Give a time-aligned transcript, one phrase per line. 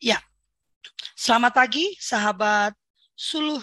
[0.00, 0.16] Ya,
[1.12, 2.72] selamat pagi sahabat
[3.12, 3.60] suluh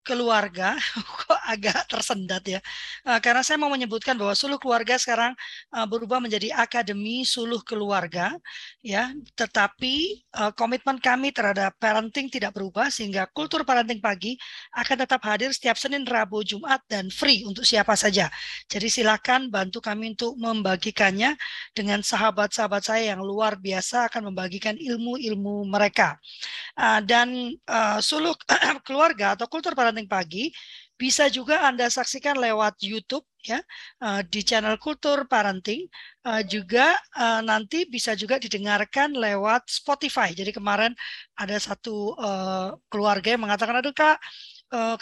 [0.00, 0.80] keluarga
[1.52, 2.60] agak tersendat ya
[3.04, 5.36] uh, karena saya mau menyebutkan bahwa suluh keluarga sekarang
[5.76, 8.32] uh, berubah menjadi akademi suluh keluarga
[8.80, 14.34] ya tetapi uh, komitmen kami terhadap parenting tidak berubah sehingga kultur parenting pagi
[14.72, 18.30] akan tetap hadir setiap Senin, Rabu, Jumat dan free untuk siapa saja.
[18.70, 21.36] Jadi silakan bantu kami untuk membagikannya
[21.76, 26.16] dengan sahabat-sahabat saya yang luar biasa akan membagikan ilmu-ilmu mereka.
[27.04, 28.32] Dan uh, suluh
[28.86, 30.52] keluarga atau kultur Parenting Pagi
[31.02, 33.58] bisa juga Anda saksikan lewat YouTube ya
[34.06, 35.90] uh, di channel Kultur Parenting
[36.22, 40.30] uh, juga uh, nanti bisa juga didengarkan lewat Spotify.
[40.30, 40.94] Jadi kemarin
[41.34, 42.14] ada satu
[42.86, 44.22] keluarga yang mengatakan aduh Kak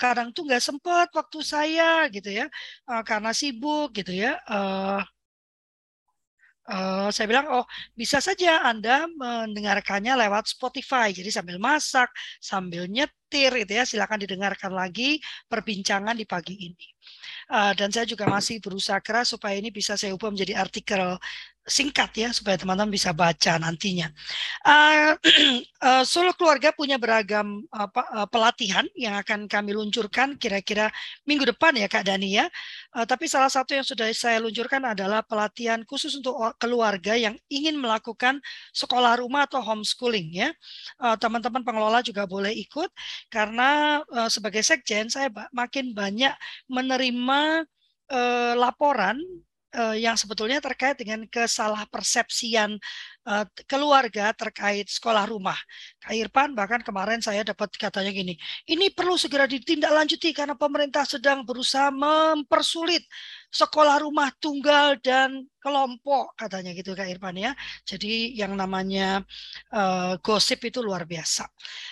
[0.00, 2.46] kadang tuh nggak sempet waktu saya gitu ya
[3.04, 4.40] karena sibuk gitu ya.
[6.70, 7.66] Uh, saya bilang, oh
[7.98, 11.10] bisa saja Anda mendengarkannya lewat Spotify.
[11.10, 15.18] Jadi sambil masak, sambil nyetir, itu ya, silakan didengarkan lagi
[15.50, 16.88] perbincangan di pagi ini.
[17.50, 21.18] Uh, dan saya juga masih berusaha keras supaya ini bisa saya ubah menjadi artikel
[21.70, 24.10] singkat ya supaya teman-teman bisa baca nantinya.
[24.66, 25.14] Uh,
[25.80, 30.90] uh, Solo Keluarga punya beragam apa, uh, pelatihan yang akan kami luncurkan kira-kira
[31.24, 32.50] minggu depan ya Kak Dani ya.
[32.90, 37.78] Uh, tapi salah satu yang sudah saya luncurkan adalah pelatihan khusus untuk keluarga yang ingin
[37.78, 38.42] melakukan
[38.74, 40.50] sekolah rumah atau homeschooling ya.
[40.98, 42.90] Teman-teman uh, pengelola juga boleh ikut
[43.30, 46.34] karena uh, sebagai sekjen saya makin banyak
[46.66, 47.64] menerima
[48.10, 49.22] uh, laporan
[49.76, 52.78] uh, yang sebetulnya terkait dengan kesalah persepsian
[53.26, 55.56] uh, keluarga terkait sekolah rumah.
[56.00, 58.36] Kak Irfan bahkan kemarin saya dapat katanya gini,
[58.68, 63.04] ini perlu segera ditindaklanjuti karena pemerintah sedang berusaha mempersulit
[63.50, 67.52] sekolah rumah tunggal dan kelompok katanya gitu Kak Irfan ya.
[67.84, 69.20] Jadi yang namanya
[69.74, 71.44] uh, gosip itu luar biasa.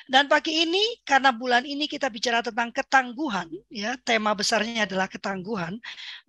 [0.09, 5.77] Dan pagi ini karena bulan ini kita bicara tentang ketangguhan ya, tema besarnya adalah ketangguhan,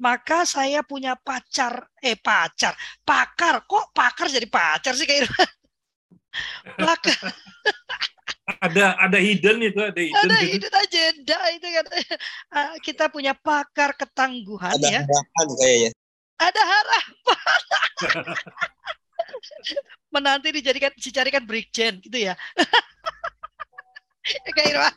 [0.02, 3.64] maka saya punya pacar eh pacar, pakar.
[3.64, 5.50] Kok pakar jadi pacar sih Kak Irfan?
[6.86, 7.34] pakar
[8.62, 10.52] ada ada hidden itu ada hidden ada gitu.
[10.58, 11.86] hidden agenda itu kan
[12.82, 15.02] kita punya pakar ketangguhan ada ya.
[15.06, 15.92] harapan kayaknya.
[16.40, 17.60] Ada harapan.
[20.14, 22.34] Menanti dijadikan dicarikan brigjen gitu ya.
[24.56, 24.96] Kak Irwan.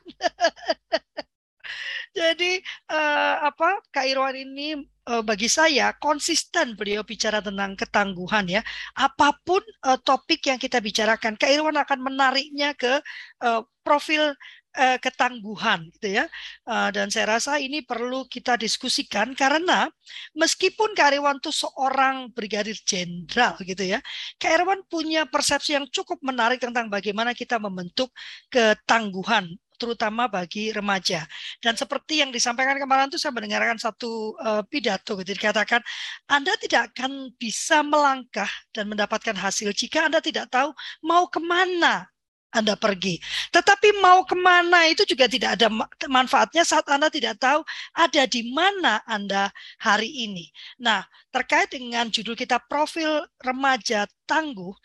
[2.12, 2.60] Jadi
[2.92, 8.62] uh, apa Kak Irwan ini uh, bagi saya konsisten beliau bicara tentang ketangguhan ya.
[8.94, 13.02] Apa pun uh, topik yang kita bicarakan, Kak Irwan akan menariknya ke
[13.42, 14.34] uh, profil
[14.78, 16.24] uh, ketangguhan gitu ya.
[16.66, 19.90] Uh, dan saya rasa ini perlu kita diskusikan karena
[20.38, 23.98] meskipun Kak Irwan itu seorang brigadir jenderal gitu ya,
[24.38, 28.10] Kak Irwan punya persepsi yang cukup menarik tentang bagaimana kita membentuk
[28.48, 31.24] ketangguhan terutama bagi remaja.
[31.58, 35.80] Dan seperti yang disampaikan kemarin itu saya mendengarkan satu uh, pidato gitu dikatakan
[36.28, 40.72] Anda tidak akan bisa melangkah dan mendapatkan hasil jika Anda tidak tahu
[41.04, 42.12] mau ke mana
[42.52, 43.16] anda pergi.
[43.48, 45.72] Tetapi mau ke mana itu juga tidak ada
[46.04, 47.64] manfaatnya saat Anda tidak tahu
[47.96, 49.48] ada di mana Anda
[49.80, 50.52] hari ini.
[50.76, 51.00] Nah,
[51.32, 54.76] terkait dengan judul kita profil remaja tangguh,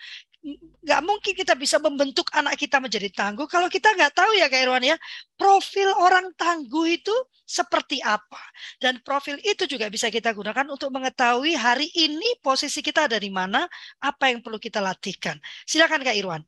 [0.45, 3.49] nggak mungkin kita bisa membentuk anak kita menjadi tangguh.
[3.49, 4.95] Kalau kita nggak tahu ya Kak Irwan ya
[5.35, 8.39] profil orang tangguh itu seperti apa.
[8.79, 13.33] Dan profil itu juga bisa kita gunakan untuk mengetahui hari ini posisi kita ada di
[13.33, 13.65] mana
[13.99, 15.41] apa yang perlu kita latihkan.
[15.67, 16.43] Silakan Kak Irwan.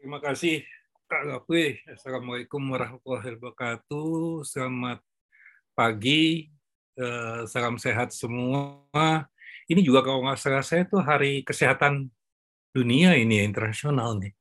[0.00, 0.64] Terima kasih
[1.04, 4.48] Kak Gapri Assalamualaikum warahmatullahi wabarakatuh.
[4.48, 5.04] Selamat
[5.76, 6.48] pagi.
[6.98, 9.28] Eh, salam sehat semua
[9.70, 12.10] ini juga kalau nggak salah saya tuh hari kesehatan
[12.74, 14.34] dunia ini ya, internasional nih.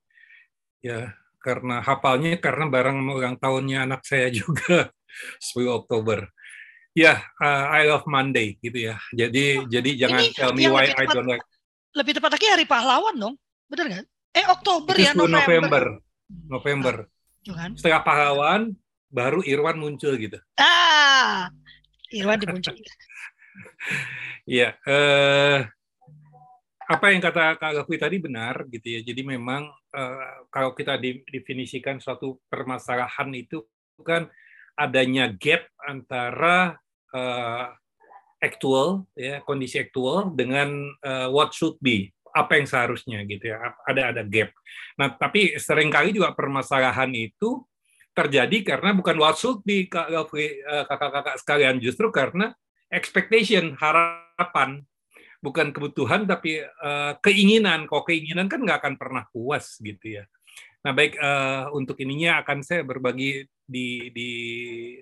[0.81, 4.89] Ya, karena hafalnya karena barang ulang tahunnya anak saya juga
[5.37, 6.25] 10 Oktober.
[6.97, 8.97] Ya, uh, I love Monday gitu ya.
[9.13, 11.45] Jadi oh, jadi jangan tell me why I don't like.
[11.93, 13.35] Lebih tepat lagi hari pahlawan dong.
[13.69, 14.05] Benar nggak?
[14.33, 15.45] Eh Oktober Itu ya November.
[15.45, 15.83] November.
[16.49, 16.95] November.
[17.53, 18.73] Ah, Setelah pahlawan
[19.09, 20.37] baru Irwan muncul gitu.
[20.57, 21.53] Ah,
[22.09, 22.81] Irwan dimunculkan.
[24.49, 25.61] Iya, eh,
[26.89, 29.05] apa yang kata Kak Gafri tadi benar gitu ya.
[29.05, 30.97] Jadi memang eh, kalau kita
[31.29, 33.61] definisikan suatu permasalahan itu
[34.01, 34.25] kan
[34.73, 36.81] adanya gap antara
[37.13, 37.65] eh,
[38.41, 40.71] actual ya kondisi aktual dengan
[41.03, 44.55] uh, what should be apa yang seharusnya gitu ya ada ada gap.
[44.95, 47.67] Nah tapi sering kali juga permasalahan itu
[48.15, 52.55] terjadi karena bukan what should be kakak-kakak sekalian justru karena
[52.87, 54.28] expectation, harapan
[55.39, 57.87] bukan kebutuhan tapi uh, keinginan.
[57.87, 60.23] Kok keinginan kan nggak akan pernah puas gitu ya.
[60.83, 64.31] Nah baik uh, untuk ininya akan saya berbagi di di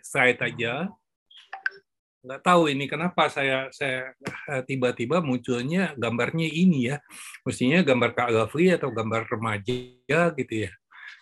[0.01, 0.89] slide aja.
[2.25, 4.11] Nggak tahu ini kenapa saya saya
[4.51, 6.97] eh, tiba-tiba munculnya gambarnya ini ya.
[7.45, 10.71] Mestinya gambar Kak Gafri atau gambar remaja gitu ya.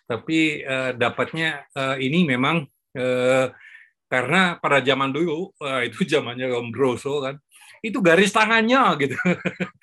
[0.05, 2.65] Tapi uh, dapatnya uh, ini memang
[2.97, 3.47] uh,
[4.05, 7.35] karena pada zaman dulu uh, itu zamannya Lombroso kan
[7.85, 9.17] itu garis tangannya gitu.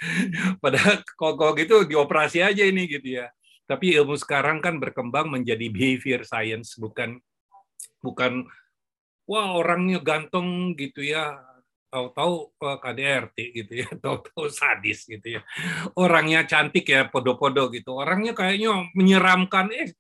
[0.63, 3.31] Pada kok gitu dioperasi aja ini gitu ya.
[3.71, 7.23] Tapi ilmu sekarang kan berkembang menjadi behavior science bukan
[8.03, 8.51] bukan
[9.31, 11.39] wah orangnya ganteng gitu ya
[11.93, 15.41] tahu-tahu eh, KDRT gitu ya, tahu-tahu sadis gitu ya.
[15.93, 17.93] Orangnya cantik ya, podo-podo gitu.
[18.01, 19.93] Orangnya kayaknya menyeramkan, eh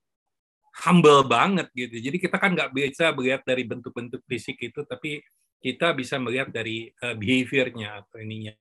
[0.72, 2.00] humble banget gitu.
[2.00, 5.20] Jadi kita kan nggak bisa melihat dari bentuk-bentuk fisik itu, tapi
[5.60, 8.56] kita bisa melihat dari uh, behaviornya atau ininya.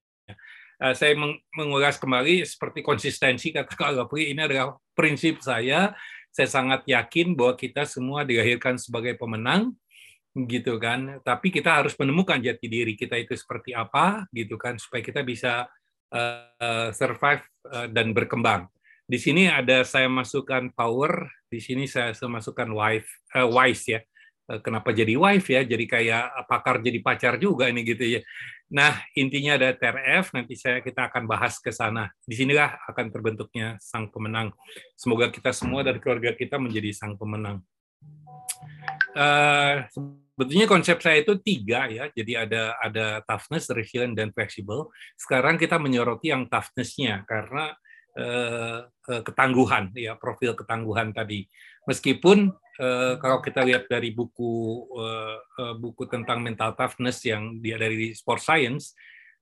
[0.82, 5.96] Uh, saya meng mengulas kembali seperti konsistensi kata Kak Gapri, ini adalah prinsip saya.
[6.32, 9.76] Saya sangat yakin bahwa kita semua dilahirkan sebagai pemenang,
[10.36, 11.20] gitu kan.
[11.24, 15.68] Tapi kita harus menemukan jati diri kita itu seperti apa, gitu kan, supaya kita bisa
[16.12, 18.72] uh, survive uh, dan berkembang.
[19.12, 24.00] Di sini ada saya masukkan power, di sini saya masukkan wife, uh, wise ya
[24.52, 28.22] Eh, kenapa jadi wife ya, jadi kayak pakar jadi pacar juga ini gitu ya.
[28.72, 32.12] Nah, intinya ada TRF, nanti saya kita akan bahas ke sana.
[32.28, 34.52] Di sinilah akan terbentuknya sang pemenang.
[35.00, 37.64] Semoga kita semua dari keluarga kita menjadi sang pemenang.
[39.12, 39.88] Uh,
[40.36, 44.92] sebetulnya konsep saya itu tiga ya, jadi ada ada toughness, resilient, dan flexible.
[45.16, 47.76] Sekarang kita menyoroti yang toughness-nya karena
[49.08, 51.48] ketangguhan ya, profil ketangguhan tadi.
[51.88, 54.86] Meskipun uh, kalau kita lihat dari buku
[55.82, 58.94] buku tentang mental toughness yang dia dari sport science,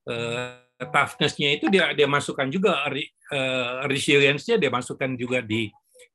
[0.08, 5.68] uh, toughness-nya itu dia dia masukkan juga uh, resilience-nya dia masukkan juga di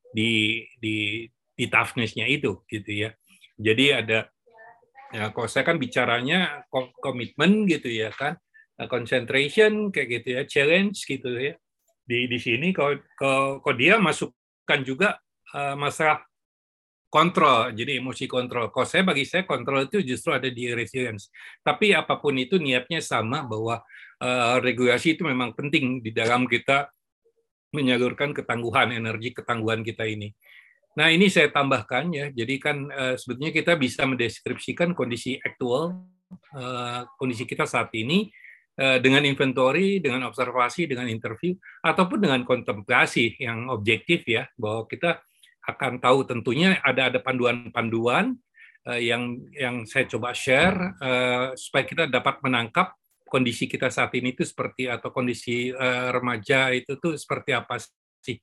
[0.10, 3.14] di di di toughness-nya itu gitu ya.
[3.56, 4.28] Jadi ada
[5.14, 6.66] ya kalau saya kan bicaranya
[7.00, 8.36] komitmen gitu ya kan,
[8.90, 11.54] concentration kayak gitu ya, challenge gitu ya.
[12.06, 13.02] Di di sini kalau
[13.62, 15.18] kalau dia masukkan juga
[15.58, 16.22] uh, masalah
[17.10, 18.70] kontrol, jadi emosi kontrol.
[18.70, 21.32] Kalau saya bagi saya kontrol itu justru ada di resilience.
[21.64, 23.80] Tapi apa pun itu niatnya sama bahwa
[24.20, 26.92] uh, regulasi itu memang penting di dalam kita
[27.72, 30.36] menyalurkan ketangguhan energi ketangguhan kita ini.
[30.96, 36.08] Nah ini saya tambahkan ya, jadi kan uh, sebetulnya kita bisa mendeskripsikan kondisi aktual
[36.56, 38.32] uh, kondisi kita saat ini
[38.76, 45.24] dengan inventory, dengan observasi, dengan interview, ataupun dengan kontemplasi yang objektif ya, bahwa kita
[45.66, 48.38] akan tahu tentunya ada ada panduan-panduan
[48.86, 52.94] uh, yang yang saya coba share uh, supaya kita dapat menangkap
[53.26, 55.74] kondisi kita saat ini itu seperti atau kondisi
[56.14, 57.82] remaja itu tuh seperti apa
[58.22, 58.38] sih.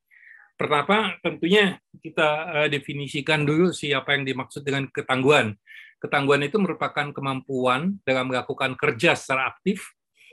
[0.59, 5.55] Pertama tentunya kita definisikan dulu siapa yang dimaksud dengan ketangguhan.
[6.03, 9.87] Ketangguhan itu merupakan kemampuan dalam melakukan kerja secara aktif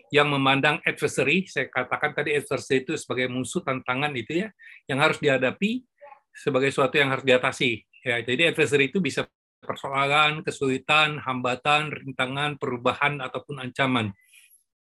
[0.10, 4.50] yang memandang adversary, saya katakan tadi adversary itu sebagai musuh tantangan itu ya,
[4.90, 5.86] yang harus dihadapi
[6.34, 7.84] sebagai suatu yang harus diatasi.
[8.06, 9.28] Ya, jadi adversary itu bisa
[9.60, 14.16] persoalan, kesulitan, hambatan, rintangan, perubahan ataupun ancaman.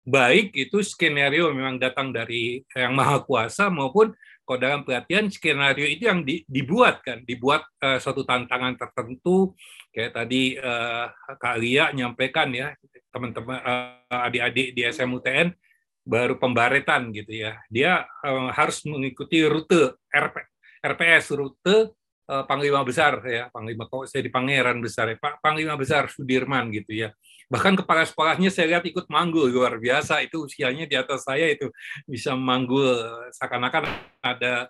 [0.07, 4.15] Baik itu skenario memang datang dari yang maha kuasa maupun
[4.49, 9.53] kalau dalam pelatihan skenario itu yang di, dibuat kan, dibuat uh, suatu tantangan tertentu
[9.93, 11.05] kayak tadi uh,
[11.37, 12.73] Kak Lia nyampaikan ya
[13.13, 15.53] teman-teman uh, adik-adik di SMUTN
[16.01, 17.61] baru pembaretan gitu ya.
[17.69, 20.35] Dia uh, harus mengikuti rute RP,
[20.81, 21.93] RPS rute
[22.25, 26.73] uh, Panglima Besar ya, Panglima kok saya di Pangeran Besar ya, Pak Panglima Besar Sudirman
[26.73, 27.13] gitu ya.
[27.49, 31.73] Bahkan kepala sekolahnya saya lihat ikut manggul luar biasa itu usianya di atas saya itu
[32.05, 32.93] bisa manggul
[33.33, 33.89] seakan-akan
[34.21, 34.69] ada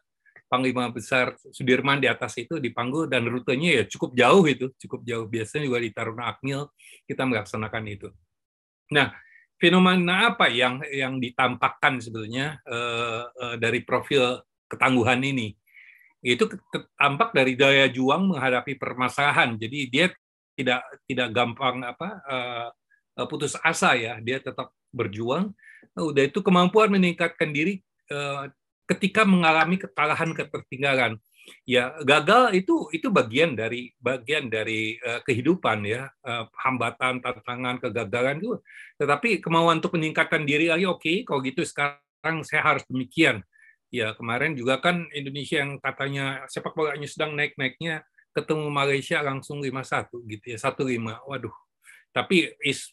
[0.50, 5.30] Panglima Besar Sudirman di atas itu dipanggul dan rutenya ya cukup jauh itu, cukup jauh.
[5.30, 6.72] Biasanya juga di Taruna Akmil
[7.06, 8.10] kita melaksanakan itu.
[8.96, 9.14] Nah,
[9.62, 15.54] fenomena apa yang yang ditampakkan sebetulnya uh, uh, dari profil ketangguhan ini?
[16.20, 16.52] itu
[17.00, 19.56] tampak dari daya juang menghadapi permasalahan.
[19.56, 20.12] Jadi dia
[20.60, 22.70] tidak tidak gampang apa uh,
[23.32, 25.56] putus asa ya, dia tetap berjuang.
[25.96, 27.80] Nah, udah itu kemampuan meningkatkan diri
[28.12, 28.52] uh,
[28.92, 31.16] ketika mengalami kekalahan ketertinggalan.
[31.66, 38.38] Ya gagal itu itu bagian dari bagian dari uh, kehidupan ya uh, hambatan tantangan kegagalan
[38.38, 38.60] itu.
[39.02, 43.42] Tetapi kemauan untuk meningkatkan diri lagi oke okay, kalau gitu sekarang saya harus demikian
[43.90, 50.12] Ya, kemarin juga kan Indonesia yang katanya sepak bolanya sedang naik-naiknya ketemu Malaysia langsung 5-1
[50.26, 51.26] gitu ya, 1-5.
[51.26, 51.56] Waduh.
[52.10, 52.90] Tapi is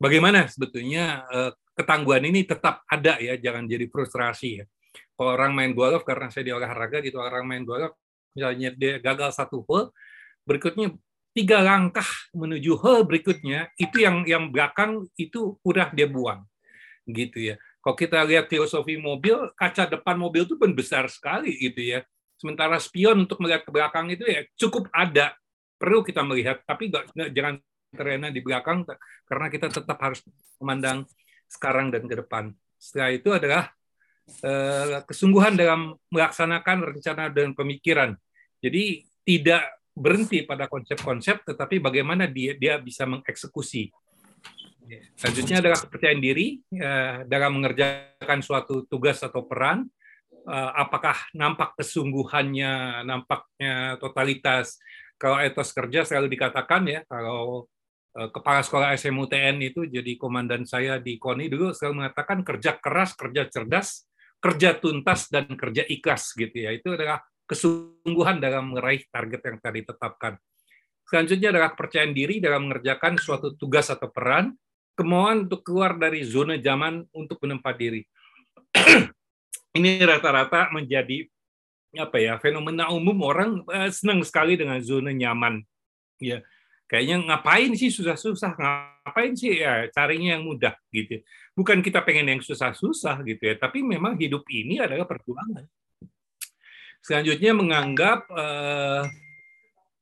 [0.00, 4.64] bagaimana sebetulnya uh, ketangguhan ini tetap ada ya, jangan jadi frustrasi ya.
[5.18, 7.94] Kalau orang main golf karena saya di olahraga gitu, orang main golf
[8.34, 9.90] misalnya dia gagal satu hole,
[10.46, 10.94] berikutnya
[11.34, 16.42] tiga langkah menuju hole berikutnya itu yang yang belakang itu udah dia buang
[17.06, 17.56] gitu ya.
[17.78, 22.00] Kalau kita lihat filosofi mobil, kaca depan mobil itu pun besar sekali gitu ya.
[22.38, 25.34] Sementara spion untuk melihat ke belakang itu ya cukup ada,
[25.74, 27.58] perlu kita melihat, tapi gak, jangan
[27.90, 28.84] terlena di belakang
[29.26, 30.22] karena kita tetap harus
[30.60, 31.02] memandang
[31.48, 32.52] sekarang dan ke depan.
[32.78, 33.62] Setelah itu adalah
[34.44, 38.14] eh, kesungguhan dalam melaksanakan rencana dan pemikiran.
[38.62, 39.66] Jadi tidak
[39.98, 43.90] berhenti pada konsep-konsep, tetapi bagaimana dia dia bisa mengeksekusi.
[45.18, 49.84] Selanjutnya adalah kepercayaan diri eh, dalam mengerjakan suatu tugas atau peran.
[50.48, 54.80] Eh, apakah nampak kesungguhannya, nampaknya totalitas.
[55.20, 57.68] Kalau etos kerja selalu dikatakan ya, kalau
[58.18, 63.14] Eh, kepala sekolah SMUTN itu jadi komandan saya di KONI dulu selalu mengatakan kerja keras,
[63.14, 64.10] kerja cerdas,
[64.42, 66.74] kerja tuntas dan kerja ikhlas gitu ya.
[66.74, 70.34] Itu adalah kesungguhan dalam meraih target yang tadi ditetapkan.
[71.06, 74.50] Selanjutnya adalah kepercayaan diri dalam mengerjakan suatu tugas atau peran,
[74.98, 78.02] kemauan untuk keluar dari zona zaman untuk menempat diri.
[79.78, 81.24] Ini rata-rata menjadi
[81.96, 83.22] apa ya fenomena umum.
[83.22, 85.62] Orang eh, senang sekali dengan zona nyaman.
[86.18, 86.42] Ya
[86.90, 88.58] kayaknya ngapain sih susah-susah?
[88.58, 91.22] Ngapain sih ya carinya yang mudah gitu.
[91.54, 95.62] Bukan kita pengen yang susah-susah gitu ya tapi memang hidup ini adalah perjuangan.
[96.98, 99.02] Selanjutnya menganggap eh,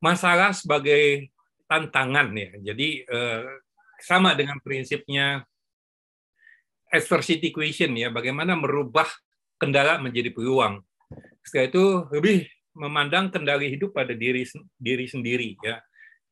[0.01, 1.29] masalah sebagai
[1.69, 2.73] tantangan ya.
[2.73, 3.45] Jadi eh,
[4.01, 5.45] sama dengan prinsipnya
[6.89, 8.09] adversity equation ya.
[8.09, 9.07] Bagaimana merubah
[9.57, 10.81] kendala menjadi peluang
[11.43, 12.39] setelah itu lebih
[12.77, 14.45] memandang kendali hidup pada diri
[14.77, 15.81] diri sendiri ya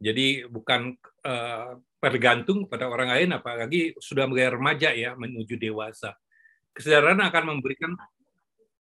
[0.04, 6.12] jadi bukan uh, bergantung pada orang lain, apalagi sudah mulai remaja ya menuju dewasa.
[6.76, 7.96] Kesadaran akan memberikan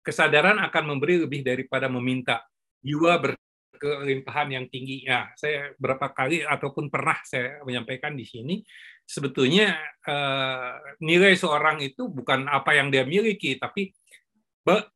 [0.04, 2.44] kesadaran akan memberi lebih daripada meminta.
[2.84, 5.08] Jiwa berkelimpahan yang tinggi.
[5.08, 8.60] Ya, saya berapa kali ataupun pernah saya menyampaikan di sini,
[9.08, 9.72] sebetulnya
[10.04, 13.96] uh, nilai seorang itu bukan apa yang dia miliki, tapi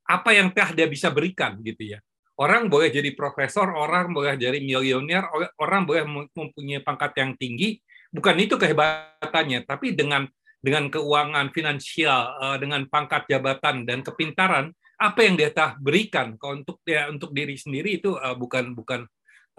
[0.04, 1.98] apa yang telah dia bisa berikan gitu ya
[2.42, 5.28] Orang boleh jadi profesor, orang boleh jadi miliuner,
[5.60, 6.02] orang boleh
[6.32, 7.76] mempunyai pangkat yang tinggi.
[8.08, 10.24] Bukan itu kehebatannya, tapi dengan
[10.58, 16.80] dengan keuangan finansial, eh, dengan pangkat jabatan dan kepintaran, apa yang dia telah berikan untuk
[16.86, 19.04] ya untuk diri sendiri itu eh, bukan bukan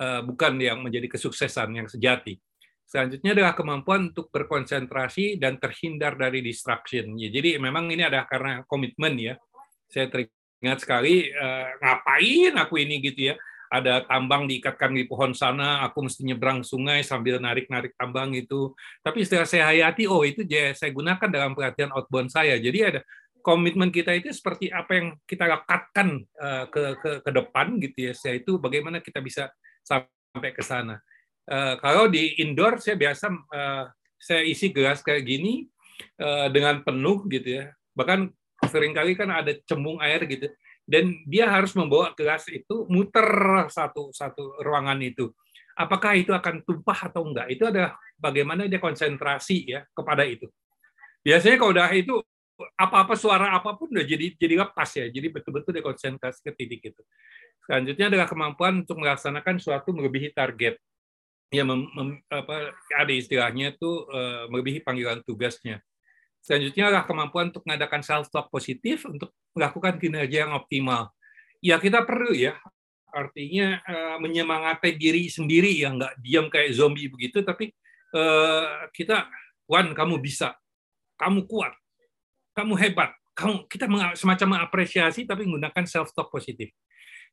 [0.02, 2.36] eh, bukan yang menjadi kesuksesan yang sejati.
[2.84, 7.18] Selanjutnya adalah kemampuan untuk berkonsentrasi dan terhindar dari distraction.
[7.18, 9.36] Ya, jadi memang ini adalah karena komitmen ya.
[9.90, 10.10] Saya
[10.64, 13.36] Ingat sekali eh, ngapain aku ini gitu ya.
[13.74, 18.70] Ada tambang diikatkan di pohon sana, aku mesti nyebrang sungai sambil narik-narik tambang itu.
[19.02, 20.46] Tapi setelah saya hayati, oh itu
[20.78, 22.62] saya gunakan dalam pelatihan outbound saya.
[22.62, 23.02] Jadi ada
[23.42, 28.14] komitmen kita itu seperti apa yang kita lekatkan uh, ke, ke ke depan gitu ya.
[28.14, 29.50] Saya itu bagaimana kita bisa
[29.82, 31.02] sampai ke sana.
[31.44, 33.84] Uh, kalau di indoor saya biasa uh,
[34.16, 35.68] saya isi gelas kayak gini
[36.20, 37.66] uh, dengan penuh gitu ya.
[37.92, 38.32] Bahkan
[38.72, 40.48] sering kali kan ada cembung air gitu.
[40.84, 43.28] Dan dia harus membawa gelas itu muter
[43.72, 45.32] satu satu ruangan itu.
[45.76, 47.50] Apakah itu akan tumpah atau enggak?
[47.52, 50.48] Itu adalah bagaimana dia konsentrasi ya kepada itu.
[51.24, 52.16] Biasanya kalau udah itu
[52.78, 55.06] apa-apa suara apa pun udah jadi jadi lepas ya.
[55.12, 57.02] Jadi betul-betul dia konsentrasi ke titik itu.
[57.64, 60.80] Selanjutnya adalah kemampuan untuk melaksanakan suatu melebihi target
[61.54, 65.86] ya mem, mem, apa, ada istilahnya itu uh, melebihi panggilan tugasnya.
[66.42, 71.14] Selanjutnya adalah kemampuan untuk mengadakan self-talk positif untuk melakukan kinerja yang optimal.
[71.62, 72.58] Ya kita perlu ya,
[73.14, 77.72] artinya uh, menyemangati diri sendiri yang nggak diam kayak zombie begitu, tapi
[78.18, 79.30] uh, kita,
[79.70, 80.58] Wan, kamu bisa,
[81.16, 81.72] kamu kuat,
[82.58, 83.86] kamu hebat, kamu kita
[84.18, 86.74] semacam mengapresiasi tapi menggunakan self-talk positif.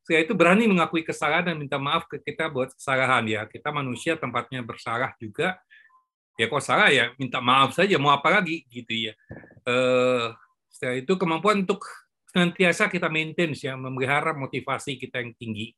[0.02, 3.24] Setelah itu berani mengakui kesalahan dan minta maaf ke kita buat kesalahan.
[3.28, 3.44] Ya.
[3.46, 5.60] Kita manusia tempatnya bersalah juga.
[6.40, 7.12] Ya kok salah ya?
[7.20, 8.64] Minta maaf saja mau apa lagi?
[8.72, 9.14] Gitu ya.
[9.68, 10.32] Uh,
[10.72, 11.84] setelah itu kemampuan untuk
[12.30, 15.76] senantiasa kita maintain ya memelihara motivasi kita yang tinggi.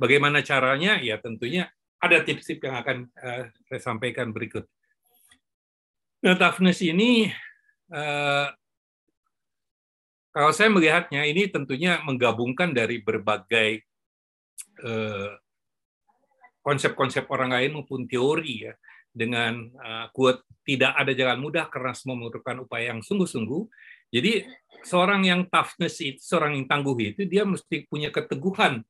[0.00, 0.98] Bagaimana caranya?
[0.98, 4.64] Ya tentunya ada tips-tips yang akan uh, saya sampaikan berikut.
[6.24, 7.30] Nah toughness ini
[7.92, 8.48] uh,
[10.30, 13.82] kalau saya melihatnya ini tentunya menggabungkan dari berbagai
[16.60, 18.74] konsep-konsep orang lain maupun teori ya
[19.10, 23.62] dengan uh, quote tidak ada jalan mudah karena semua memerlukan upaya yang sungguh-sungguh.
[24.10, 24.46] Jadi
[24.86, 28.86] seorang yang toughness itu, seorang yang tangguh itu dia mesti punya keteguhan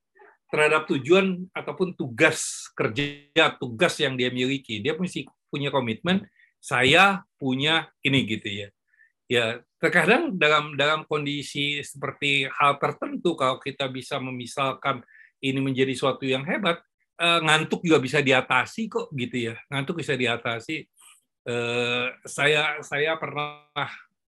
[0.50, 4.82] terhadap tujuan ataupun tugas kerja, tugas yang dia miliki.
[4.82, 6.26] Dia mesti punya komitmen,
[6.61, 8.68] saya punya ini gitu ya.
[9.30, 15.06] Ya, terkadang dalam dalam kondisi seperti hal tertentu kalau kita bisa memisalkan
[15.38, 16.82] ini menjadi suatu yang hebat,
[17.14, 19.56] eh, ngantuk juga bisa diatasi kok gitu ya.
[19.70, 20.82] Ngantuk bisa diatasi.
[21.46, 23.70] Eh, saya saya pernah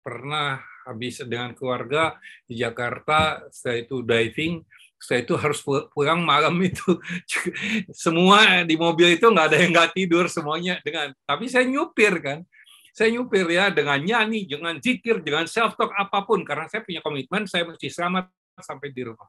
[0.01, 2.17] pernah habis dengan keluarga
[2.49, 4.65] di Jakarta, saya itu diving,
[4.97, 5.61] saya itu harus
[5.93, 6.97] pulang malam itu
[7.93, 12.39] semua di mobil itu nggak ada yang nggak tidur semuanya dengan tapi saya nyupir kan
[12.97, 17.05] saya nyupir ya dengan nyanyi dengan zikir dengan self talk apa pun karena saya punya
[17.05, 19.29] komitmen saya mesti selamat sampai di rumah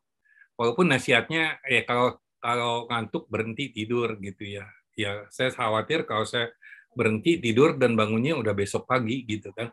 [0.55, 4.63] walaupun nasihatnya ya kalau kalau ngantuk berhenti tidur gitu ya
[4.95, 6.47] ya saya khawatir kalau saya
[6.95, 9.67] berhenti tidur dan bangunnya udah besok pagi gitu kan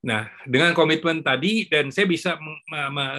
[0.00, 2.40] Nah, dengan komitmen tadi dan saya bisa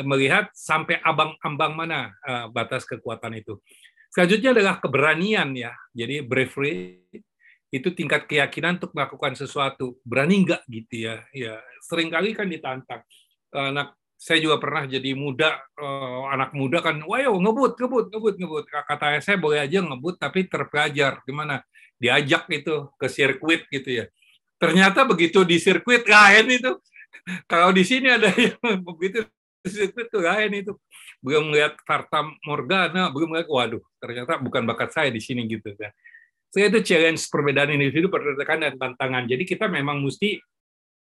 [0.01, 3.61] melihat sampai abang-ambang mana uh, batas kekuatan itu.
[4.09, 5.77] Selanjutnya adalah keberanian ya.
[5.93, 7.05] Jadi bravery
[7.71, 9.97] itu tingkat keyakinan untuk melakukan sesuatu.
[10.03, 11.23] Berani enggak gitu ya.
[11.31, 13.01] Ya, sering kali kan ditantang.
[13.55, 18.65] Anak saya juga pernah jadi muda, uh, anak muda kan, wah ngebut, ngebut, ngebut, ngebut.
[18.69, 21.25] Kata saya boleh aja ngebut, tapi terpelajar.
[21.25, 21.65] Gimana?
[21.97, 24.05] Diajak itu ke sirkuit gitu ya
[24.61, 26.71] Ternyata begitu di sirkuit lain itu.
[27.51, 28.57] Kalau di sini ada yang
[28.93, 29.25] begitu
[29.65, 30.73] sirkuit itu lain itu.
[31.17, 35.89] Belum melihat Fata Morgana, belum melihat, waduh, ternyata bukan bakat saya di sini gitu kan.
[36.51, 39.23] Saya itu challenge perbedaan individu, perbedaan dan tantangan.
[39.25, 40.35] Jadi kita memang mesti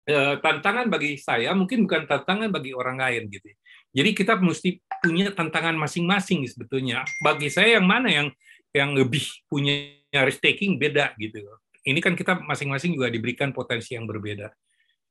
[0.08, 3.52] eh, tantangan bagi saya mungkin bukan tantangan bagi orang lain gitu.
[3.94, 7.04] Jadi kita mesti punya tantangan masing-masing sebetulnya.
[7.20, 8.28] Bagi saya yang mana yang
[8.74, 11.44] yang lebih punya risk taking beda gitu
[11.84, 14.48] ini kan kita masing-masing juga diberikan potensi yang berbeda.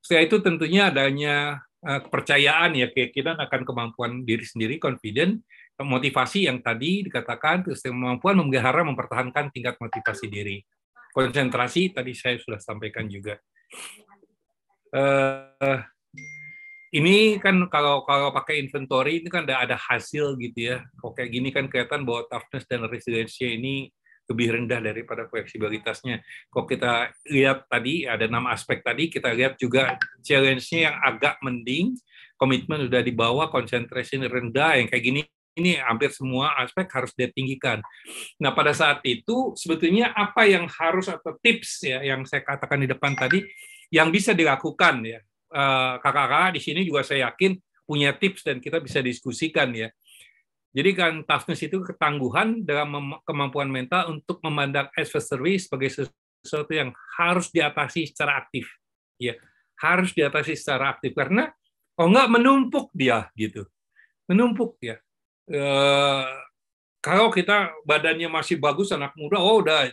[0.01, 5.39] Setelah itu tentunya adanya eh, kepercayaan ya keyakinan akan kemampuan diri sendiri, confident,
[5.81, 10.61] motivasi yang tadi dikatakan, kemampuan memelihara mempertahankan tingkat motivasi diri.
[11.13, 13.37] Konsentrasi tadi saya sudah sampaikan juga.
[14.93, 15.81] Uh,
[16.93, 20.77] ini kan kalau kalau pakai inventory ini kan ada hasil gitu ya.
[21.01, 23.89] Kok kayak gini kan kelihatan bahwa toughness dan resilience ini
[24.29, 26.21] lebih rendah daripada fleksibilitasnya.
[26.53, 31.97] Kok kita lihat tadi ada enam aspek tadi, kita lihat juga challenge-nya yang agak mending,
[32.39, 35.21] komitmen sudah di bawah, konsentrasi rendah, yang kayak gini
[35.53, 37.79] ini hampir semua aspek harus ditinggikan.
[38.41, 42.89] Nah, pada saat itu sebetulnya apa yang harus atau tips ya yang saya katakan di
[42.89, 43.45] depan tadi
[43.93, 45.19] yang bisa dilakukan ya.
[45.53, 47.53] Eh, kakak-kakak di sini juga saya yakin
[47.85, 49.93] punya tips dan kita bisa diskusikan ya.
[50.73, 56.09] Jadi kan toughness itu ketangguhan dalam kemampuan mental untuk memandang adversary sebagai
[56.41, 56.89] sesuatu yang
[57.21, 58.65] harus diatasi secara aktif.
[59.21, 59.37] Ya,
[59.77, 61.53] harus diatasi secara aktif karena
[62.01, 63.69] oh enggak menumpuk dia gitu.
[64.25, 64.97] Menumpuk ya.
[65.49, 65.63] E,
[67.03, 69.91] kalau kita badannya masih bagus anak muda, oh udah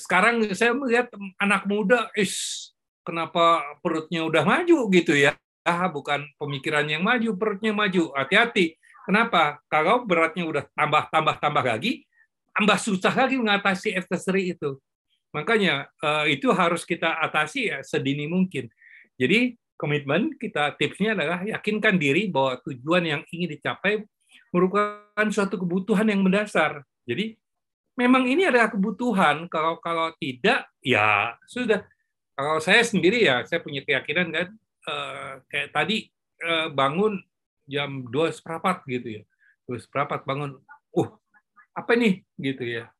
[0.00, 2.72] sekarang saya melihat anak muda, is
[3.04, 5.36] kenapa perutnya udah maju gitu ya.
[5.62, 8.08] Ah, bukan pemikiran yang maju, perutnya maju.
[8.16, 9.56] Hati-hati Kenapa?
[9.72, 12.04] Kalau beratnya udah tambah tambah tambah lagi,
[12.52, 14.76] tambah susah lagi mengatasi adversary itu.
[15.32, 18.68] Makanya eh, itu harus kita atasi ya sedini mungkin.
[19.16, 24.04] Jadi komitmen kita tipsnya adalah yakinkan diri bahwa tujuan yang ingin dicapai
[24.54, 26.84] merupakan suatu kebutuhan yang mendasar.
[27.04, 27.36] Jadi
[27.98, 29.50] memang ini adalah kebutuhan.
[29.50, 31.82] Kalau kalau tidak, ya sudah.
[32.38, 34.48] Kalau saya sendiri ya, saya punya keyakinan kan,
[34.86, 36.06] eh, kayak tadi
[36.38, 37.18] eh, bangun
[37.66, 39.22] jam dua seperempat gitu ya.
[39.66, 40.62] Dua seperempat bangun,
[40.94, 41.08] uh
[41.74, 42.90] apa nih gitu ya.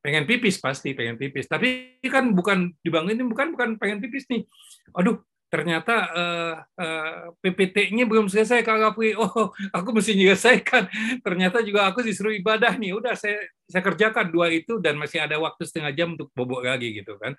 [0.00, 1.44] Pengen pipis pasti, pengen pipis.
[1.50, 4.48] Tapi kan bukan dibangunin, bukan bukan pengen pipis nih.
[4.96, 9.16] Aduh, ternyata uh, uh, PPT-nya belum selesai Kak Kapui.
[9.20, 10.88] Oh, aku mesti menyelesaikan.
[11.24, 12.96] Ternyata juga aku disuruh ibadah nih.
[12.96, 16.94] Udah saya saya kerjakan dua itu dan masih ada waktu setengah jam untuk bobok lagi
[16.96, 17.36] gitu kan.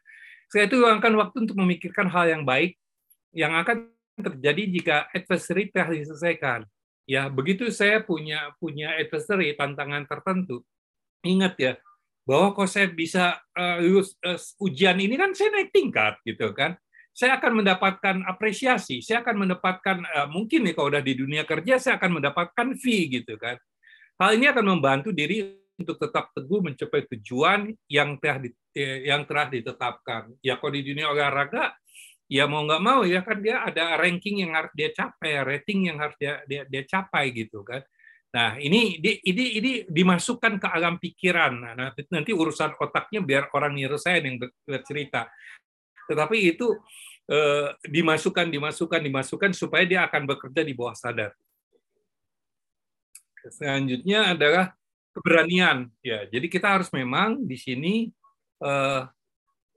[0.49, 2.73] Saya itu luangkan waktu untuk memikirkan hal yang baik
[3.33, 6.65] yang akan terjadi jika adversary telah diselesaikan.
[7.09, 10.61] Ya, begitu saya punya punya adversary tantangan tertentu,
[11.25, 11.73] ingat ya
[12.29, 16.77] bahwa kalau saya bisa uh, lulus uh, ujian ini kan saya naik tingkat gitu kan.
[17.11, 21.75] Saya akan mendapatkan apresiasi, saya akan mendapatkan uh, mungkin nih kalau udah di dunia kerja
[21.75, 23.59] saya akan mendapatkan fee gitu kan.
[24.19, 28.51] Hal ini akan membantu diri untuk tetap teguh mencapai tujuan yang telah
[29.03, 30.35] yang telah ditetapkan.
[30.43, 31.75] Ya kalau di dunia olahraga
[32.29, 35.97] ya mau nggak mau ya kan dia ada ranking yang harus dia capai, rating yang
[35.97, 37.81] harus dia dia, dia capai gitu kan.
[38.29, 41.73] Nah ini ini ini dimasukkan ke alam pikiran.
[41.73, 45.25] Nah, nanti, urusan otaknya biar orang nyelesain yang bercerita.
[46.09, 46.73] Tetapi itu
[47.29, 51.37] eh, dimasukkan dimasukkan dimasukkan supaya dia akan bekerja di bawah sadar.
[53.53, 54.73] Selanjutnya adalah
[55.13, 55.93] keberanian.
[56.01, 58.09] Ya, jadi kita harus memang di sini
[58.65, 59.01] eh,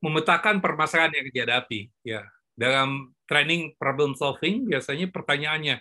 [0.00, 1.92] memetakan permasalahan yang dihadapi.
[2.02, 2.24] Ya,
[2.56, 5.80] dalam training problem solving, biasanya pertanyaannya,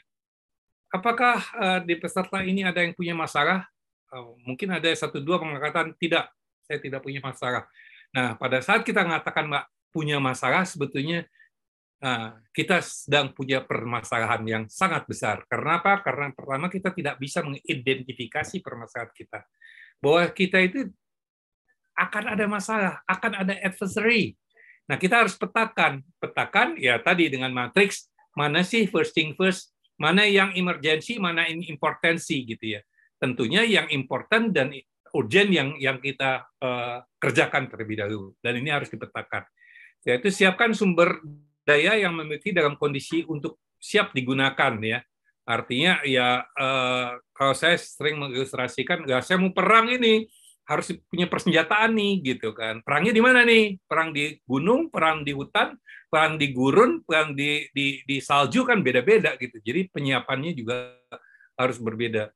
[0.93, 3.67] apakah uh, di peserta ini ada yang punya masalah?
[4.07, 6.31] Uh, mungkin ada satu dua mengatakan tidak,
[6.63, 7.67] saya tidak punya masalah.
[8.11, 11.27] Nah, pada saat kita mengatakan mbak punya masalah, sebetulnya
[12.01, 15.45] uh, kita sedang punya permasalahan yang sangat besar.
[15.45, 16.01] Karena apa?
[16.01, 19.39] Karena pertama kita tidak bisa mengidentifikasi permasalahan kita.
[20.01, 20.89] Bahwa kita itu
[21.93, 24.33] akan ada masalah, akan ada adversary.
[24.89, 26.01] Nah, kita harus petakan.
[26.17, 31.67] Petakan ya tadi dengan matriks mana sih first thing first, mana yang emergency, mana ini
[31.69, 32.81] importansi gitu ya.
[33.21, 34.73] Tentunya yang important dan
[35.13, 39.43] urgent yang yang kita uh, kerjakan terlebih dahulu dan ini harus dipetakan.
[40.07, 41.21] Yaitu siapkan sumber
[41.61, 44.99] daya yang memiliki dalam kondisi untuk siap digunakan ya.
[45.45, 50.29] Artinya ya uh, kalau saya sering mengilustrasikan, ya saya mau perang ini
[50.69, 52.79] harus punya persenjataan nih gitu kan.
[52.85, 53.75] Perangnya di mana nih?
[53.83, 55.75] Perang di gunung, perang di hutan,
[56.07, 59.57] perang di gurun, perang di di, di salju kan beda-beda gitu.
[59.59, 60.95] Jadi penyiapannya juga
[61.57, 62.29] harus berbeda.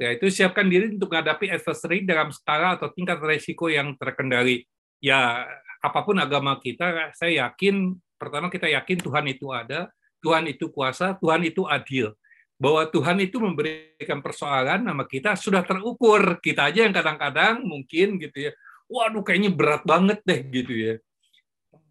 [0.00, 4.66] Ya itu siapkan diri untuk menghadapi adversary dalam skala atau tingkat resiko yang terkendali.
[5.02, 5.46] Ya
[5.82, 9.90] apa pun agama kita, saya yakin pertama kita yakin Tuhan itu ada,
[10.22, 12.14] Tuhan itu kuasa, Tuhan itu adil
[12.54, 16.38] bahwa Tuhan itu memberikan persoalan nama kita sudah terukur.
[16.38, 18.52] Kita aja yang kadang-kadang mungkin gitu ya,
[18.86, 20.94] waduh kayaknya berat banget deh gitu ya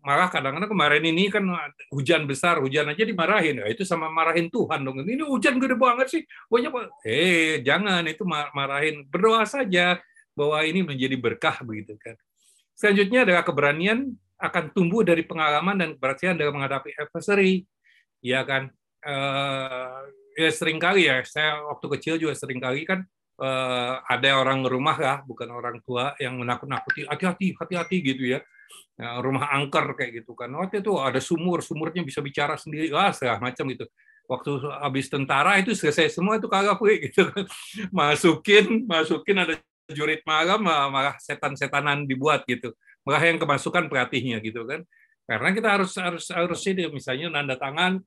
[0.02, 1.46] malah kadang-kadang kemarin ini kan
[1.94, 3.62] hujan besar, hujan aja dimarahin.
[3.62, 5.06] Ya, itu sama marahin Tuhan dong.
[5.06, 6.22] Ini hujan gede banget sih.
[6.50, 6.70] Pokoknya,
[7.06, 9.06] eh jangan itu marahin.
[9.06, 10.02] Berdoa saja
[10.34, 12.18] bahwa ini menjadi berkah begitu kan.
[12.82, 14.10] Selanjutnya adalah keberanian
[14.42, 17.70] akan tumbuh dari pengalaman dan keberhasilan dalam menghadapi adversary.
[18.26, 18.74] Ya kan.
[19.06, 20.02] Eh,
[20.42, 21.22] ya sering kali ya.
[21.22, 23.06] Saya waktu kecil juga sering kali kan
[23.38, 28.42] eh, ada orang rumah lah, bukan orang tua yang menakut-nakuti, hati-hati, hati-hati gitu ya
[29.00, 30.52] Ya, rumah angker kayak gitu kan.
[30.54, 33.86] Waktu itu ada sumur, sumurnya bisa bicara sendiri, ah segala macam gitu.
[34.30, 36.78] Waktu habis tentara itu selesai semua itu kagak
[37.10, 37.46] gitu kan.
[37.90, 39.56] Masukin, masukin ada
[39.92, 42.74] jurit malam malah setan-setanan dibuat gitu.
[43.04, 44.84] Malah yang kemasukan pelatihnya gitu kan.
[45.28, 48.02] Karena kita harus harus harus ini misalnya nanda tangan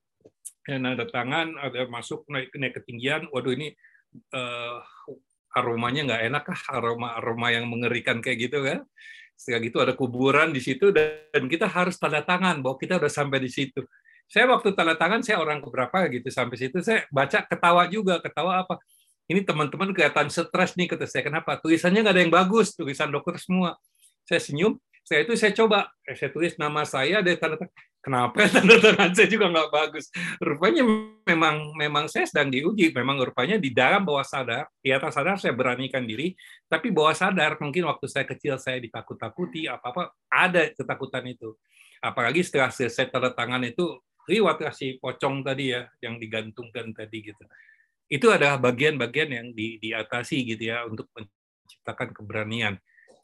[0.65, 3.73] ya nanda tangan ada masuk naik naik ketinggian waduh ini
[4.33, 4.81] uh,
[5.53, 8.81] aromanya nggak enak kah aroma aroma yang mengerikan kayak gitu kan
[9.35, 13.43] setelah gitu ada kuburan di situ dan kita harus tanda tangan bahwa kita udah sampai
[13.43, 13.83] di situ.
[14.25, 18.65] Saya waktu tanda tangan saya orang keberapa gitu sampai situ saya baca ketawa juga ketawa
[18.65, 18.81] apa
[19.25, 23.37] ini teman-teman kelihatan stres nih kata saya kenapa tulisannya nggak ada yang bagus tulisan dokter
[23.41, 23.77] semua
[24.25, 27.73] saya senyum saya itu saya coba saya tulis nama saya ada tanda tangan
[28.05, 30.13] Kenapa tanda tangan saya juga nggak bagus?
[30.37, 30.85] Rupanya
[31.25, 32.93] memang memang saya sedang diuji.
[32.93, 36.37] Memang rupanya di dalam bawah sadar, di atas sadar saya beranikan diri,
[36.69, 41.57] tapi bawah sadar mungkin waktu saya kecil saya ditakut-takuti apa apa ada ketakutan itu.
[41.97, 43.97] Apalagi setelah selesai tanda tangan itu
[44.29, 47.41] liwat si pocong tadi ya yang digantungkan tadi gitu.
[48.05, 52.75] Itu adalah bagian-bagian yang di, diatasi gitu ya untuk menciptakan keberanian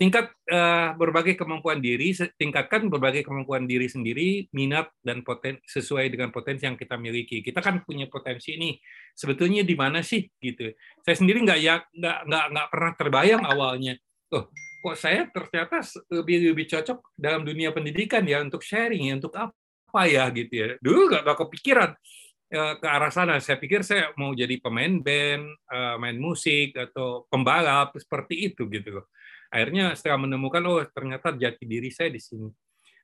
[0.01, 6.33] tingkat uh, berbagai kemampuan diri, tingkatkan berbagai kemampuan diri sendiri, minat dan poten sesuai dengan
[6.33, 7.45] potensi yang kita miliki.
[7.45, 8.81] Kita kan punya potensi ini,
[9.13, 10.73] sebetulnya di mana sih gitu.
[11.05, 13.93] Saya sendiri nggak ya nggak nggak nggak pernah terbayang awalnya.
[14.33, 14.49] Oh,
[14.81, 20.01] kok saya ternyata lebih lebih cocok dalam dunia pendidikan ya untuk sharing ya untuk apa
[20.09, 20.67] ya gitu ya.
[20.81, 22.20] Dulu nggak kepikiran eh,
[22.51, 23.39] ke arah sana.
[23.39, 28.99] Saya pikir saya mau jadi pemain band, eh, main musik atau pembalap seperti itu gitu
[28.99, 29.05] loh.
[29.47, 32.51] Akhirnya setelah menemukan oh ternyata jati diri saya di sini.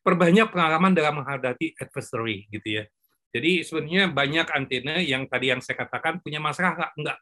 [0.03, 2.83] Perbanyak pengalaman dalam menghadapi adversary gitu ya.
[3.31, 7.19] Jadi sebenarnya banyak antena yang tadi yang saya katakan punya masalah nggak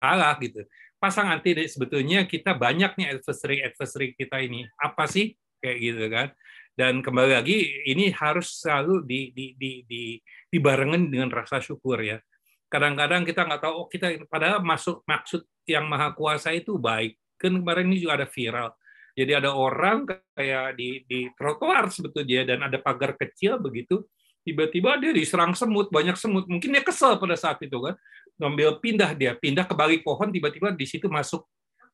[0.00, 0.64] salah gitu.
[0.96, 4.64] Pasang antena sebetulnya kita banyak nih adversary adversary kita ini.
[4.80, 5.36] Apa sih?
[5.60, 6.28] Kayak gitu kan.
[6.72, 10.16] Dan kembali lagi ini harus selalu di, di, di, di,
[10.52, 12.20] dibarengan dengan rasa syukur ya
[12.68, 17.58] kadang-kadang kita nggak tahu oh kita padahal masuk maksud yang maha kuasa itu baik Kan
[17.58, 18.70] kemarin ini juga ada viral.
[19.18, 24.06] Jadi ada orang kayak di di trotoar sebetulnya dan ada pagar kecil begitu,
[24.46, 26.46] tiba-tiba dia diserang semut, banyak semut.
[26.46, 27.98] Mungkin dia kesel pada saat itu kan.
[28.38, 31.44] Ngambil pindah dia, pindah ke balik pohon, tiba-tiba di situ masuk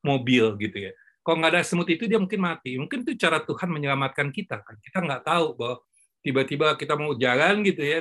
[0.05, 0.91] mobil gitu ya.
[1.19, 2.79] Kalau nggak ada semut itu dia mungkin mati.
[2.79, 4.79] Mungkin itu cara Tuhan menyelamatkan kita kan.
[4.79, 5.75] Kita nggak tahu bahwa
[6.23, 7.99] tiba-tiba kita mau jalan gitu ya,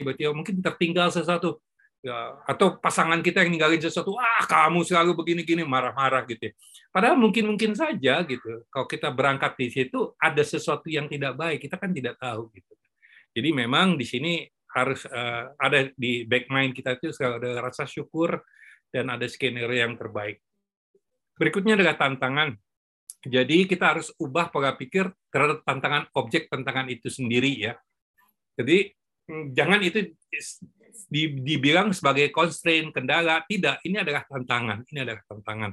[0.00, 1.60] tiba-tiba mungkin tertinggal sesuatu
[2.00, 6.48] ya, atau pasangan kita yang ninggalin sesuatu, ah kamu selalu begini-gini marah-marah gitu.
[6.48, 6.52] Ya.
[6.88, 8.64] Padahal mungkin-mungkin saja gitu.
[8.72, 12.72] Kalau kita berangkat di situ ada sesuatu yang tidak baik, kita kan tidak tahu gitu.
[13.30, 14.42] Jadi memang di sini
[14.74, 18.38] harus uh, ada di back mind kita itu ada rasa syukur
[18.90, 20.42] dan ada skenario yang terbaik.
[21.38, 22.58] Berikutnya adalah tantangan.
[23.20, 27.76] Jadi kita harus ubah pola pikir terhadap tantangan objek tantangan itu sendiri ya.
[28.56, 28.92] Jadi
[29.54, 30.14] jangan itu
[31.42, 33.42] dibilang sebagai constraint kendala.
[33.46, 35.70] Tidak ini adalah tantangan ini adalah tantangan.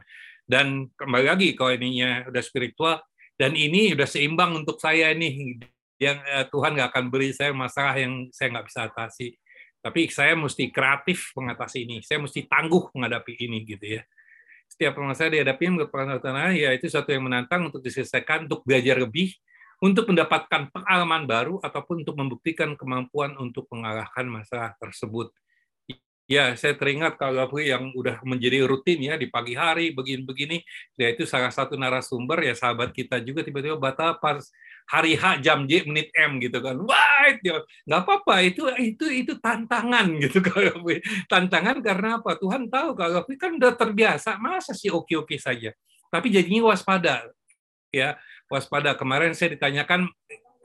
[0.48, 3.04] Dan kembali lagi kalau ininya udah spiritual
[3.36, 5.60] dan ini udah seimbang untuk saya nih
[6.00, 9.36] yang eh, Tuhan nggak akan beri saya masalah yang saya nggak bisa atasi.
[9.78, 14.04] Tapi saya mesti kreatif mengatasi ini saya mesti tangguh menghadapi ini gitu ya.
[14.68, 15.64] Setiap masalah dihadapi
[16.20, 19.32] tanah ya itu satu yang menantang untuk diselesaikan untuk belajar lebih
[19.78, 25.30] untuk mendapatkan pengalaman baru ataupun untuk membuktikan kemampuan untuk mengalahkan masalah tersebut.
[26.28, 30.60] Ya, saya teringat kalau yang udah menjadi rutin ya di pagi hari begini-begini,
[31.00, 34.44] ya itu salah satu narasumber ya sahabat kita juga tiba-tiba batal pas
[34.92, 36.76] hari H jam J menit M gitu kan.
[36.84, 37.56] Wah, itu
[37.88, 40.84] nggak apa-apa itu itu itu tantangan gitu kalau
[41.32, 42.36] tantangan karena apa?
[42.36, 45.72] Tuhan tahu kalau kan udah terbiasa, masa sih oke-oke saja.
[46.12, 47.24] Tapi jadinya waspada
[47.88, 48.96] ya waspada.
[48.96, 50.08] Kemarin saya ditanyakan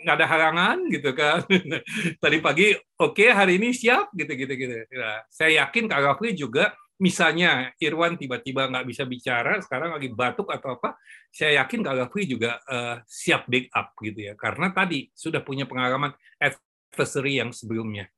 [0.02, 1.46] nggak ada halangan gitu kan.
[2.22, 4.74] Tadi pagi oke okay, hari ini siap gitu gitu gitu.
[4.98, 10.50] Nah, saya yakin Kak Rafli juga misalnya Irwan tiba-tiba nggak bisa bicara sekarang lagi batuk
[10.50, 10.98] atau apa,
[11.30, 14.34] saya yakin Kak Rafli juga uh, siap backup gitu ya.
[14.34, 18.10] Karena tadi sudah punya pengalaman adversary yang sebelumnya.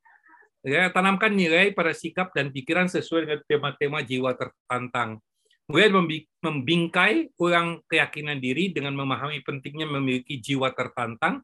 [0.64, 5.20] Ya, tanamkan nilai pada sikap dan pikiran sesuai dengan tema-tema jiwa tertantang
[5.64, 5.96] Kemudian
[6.44, 11.40] membingkai ulang keyakinan diri dengan memahami pentingnya memiliki jiwa tertantang,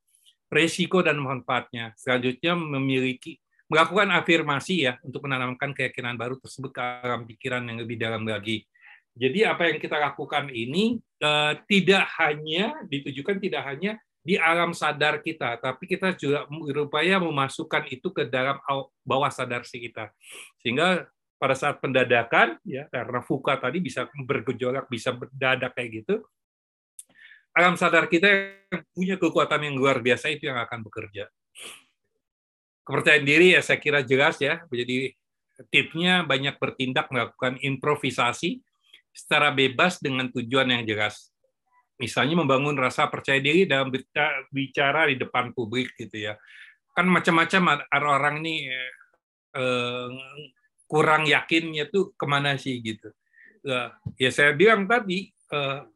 [0.52, 1.96] resiko dan manfaatnya.
[1.96, 7.96] Selanjutnya memiliki melakukan afirmasi ya untuk menanamkan keyakinan baru tersebut ke dalam pikiran yang lebih
[7.96, 8.66] dalam lagi.
[9.14, 15.24] Jadi apa yang kita lakukan ini uh, tidak hanya ditujukan tidak hanya di alam sadar
[15.24, 18.60] kita, tapi kita juga berupaya memasukkan itu ke dalam
[19.00, 20.12] bawah sadar si kita.
[20.60, 21.08] Sehingga
[21.40, 26.20] pada saat pendadakan ya karena fuka tadi bisa bergejolak bisa berdadak kayak gitu
[27.50, 31.26] alam sadar kita yang punya kekuatan yang luar biasa itu yang akan bekerja.
[32.86, 34.62] Kepercayaan diri ya saya kira jelas ya.
[34.70, 35.10] Jadi
[35.68, 38.62] tipsnya banyak bertindak melakukan improvisasi
[39.10, 41.34] secara bebas dengan tujuan yang jelas.
[41.98, 43.90] Misalnya membangun rasa percaya diri dalam
[44.48, 46.38] bicara di depan publik gitu ya.
[46.94, 48.70] Kan macam-macam orang ini
[49.58, 50.08] eh,
[50.90, 53.14] kurang yakinnya tuh ke mana sih gitu.
[54.18, 55.86] Ya saya bilang tadi, uh,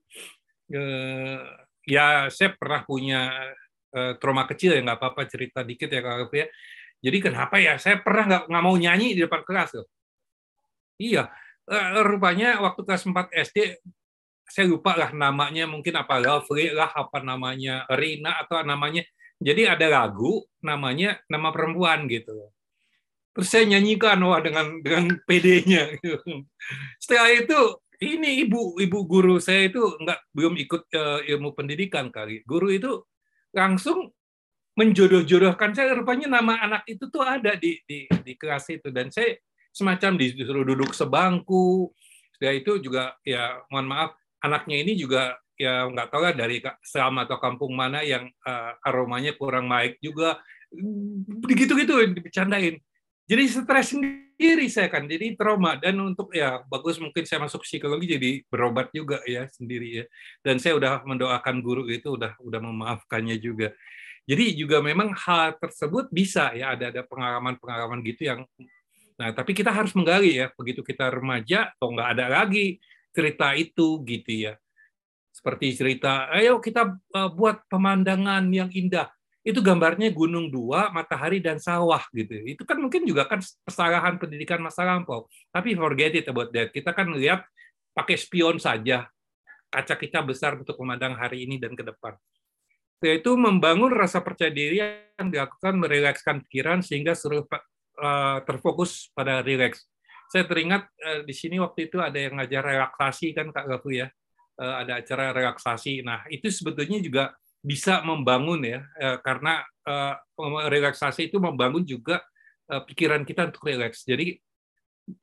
[0.70, 1.40] uh,
[1.83, 3.50] ya saya pernah punya
[3.90, 6.46] uh, trauma kecil ya nggak apa-apa cerita dikit ya kalau ya.
[7.02, 9.90] Jadi kenapa ya saya pernah nggak nggak mau nyanyi di depan kelas loh.
[10.94, 11.26] Iya,
[12.07, 13.83] rupanya waktu kelas 4 SD
[14.44, 19.02] saya lupa lah namanya mungkin apa Lovely lah apa namanya Rina atau namanya
[19.40, 22.54] jadi ada lagu namanya nama perempuan gitu
[23.35, 25.99] Terus saya nyanyikan wah dengan dengan PD-nya.
[27.03, 27.61] Setelah itu
[27.99, 32.47] ini ibu ibu guru saya itu nggak belum ikut uh, ilmu pendidikan kali.
[32.47, 33.03] Guru itu
[33.51, 34.14] langsung
[34.79, 39.38] menjodoh-jodohkan saya rupanya nama anak itu tuh ada di di di kelas itu dan saya
[39.75, 41.90] semacam disuruh duduk sebangku.
[42.38, 44.11] Setelah itu juga ya mohon maaf
[44.42, 49.35] anaknya ini juga ya nggak tahu lah dari selama atau kampung mana yang uh, aromanya
[49.38, 50.42] kurang baik juga
[51.47, 52.83] begitu gitu dibecandain
[53.24, 55.80] jadi stres sendiri saya kan jadi trauma.
[55.80, 60.04] Dan untuk ya bagus mungkin saya masuk psikologi jadi berobat juga ya sendiri ya.
[60.44, 63.72] Dan saya udah mendoakan guru itu udah udah memaafkannya juga.
[64.28, 68.40] Jadi juga memang hal tersebut bisa ya ada ada pengalaman pengalaman gitu yang
[69.14, 72.76] nah tapi kita harus menggali ya begitu kita remaja atau nggak ada lagi
[73.14, 74.54] cerita itu gitu ya.
[75.32, 79.13] Seperti cerita ayo kita eh, buat pemandangan yang indah
[79.44, 82.33] itu gambarnya gunung dua, matahari dan sawah gitu.
[82.48, 85.28] Itu kan mungkin juga kan kesalahan pendidikan masa lampau.
[85.52, 86.72] Tapi forget it about that.
[86.72, 87.44] Kita kan lihat
[87.92, 89.04] pakai spion saja.
[89.68, 92.16] Kaca kita besar untuk memandang hari ini dan ke depan.
[93.04, 97.44] Yaitu membangun rasa percaya diri yang dilakukan merilekskan pikiran sehingga seluruh
[98.00, 99.85] uh, terfokus pada rileks.
[100.33, 104.09] Saya teringat uh, di sini waktu itu ada yang ngajar relaksasi kan Kak Gafu ya.
[104.57, 106.00] Uh, ada acara relaksasi.
[106.00, 110.14] Nah, itu sebetulnya juga bisa membangun ya eh, karena eh,
[110.68, 112.20] relaksasi itu membangun juga
[112.68, 114.05] eh, pikiran kita untuk rileks.
[114.05, 114.37] Jadi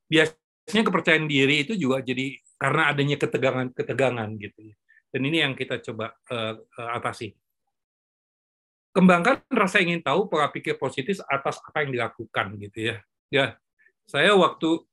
[0.10, 4.74] biasanya kepercayaan diri itu juga jadi karena adanya ketegangan-ketegangan gitu.
[4.74, 4.76] Ya.
[5.14, 6.16] Dan ini yang kita coba
[6.96, 7.36] atasi.
[8.96, 12.98] Kembangkan rasa ingin tahu pola pikir positif atas apa yang dilakukan gitu ya.
[13.28, 13.46] Ya,
[14.08, 14.88] saya waktu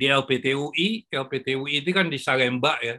[0.00, 2.96] di LPTUI, LPTUI itu kan di Salemba ya,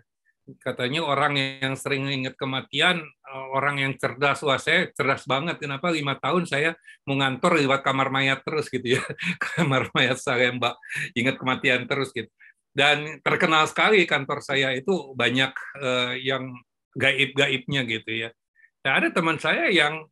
[0.59, 4.43] katanya orang yang sering ingat kematian eh, orang yang cerdas.
[4.43, 5.59] Wah saya cerdas banget.
[5.59, 6.75] Kenapa lima tahun saya
[7.07, 9.03] mau ngantor lewat kamar mayat terus gitu ya?
[9.43, 10.75] Kamar mayat saya mbak.
[11.15, 12.29] Ingat kematian terus gitu.
[12.73, 16.57] Dan terkenal sekali kantor saya itu banyak uh, yang
[16.97, 18.29] gaib-gaibnya gitu ya.
[18.83, 20.09] Nah, ada teman saya yang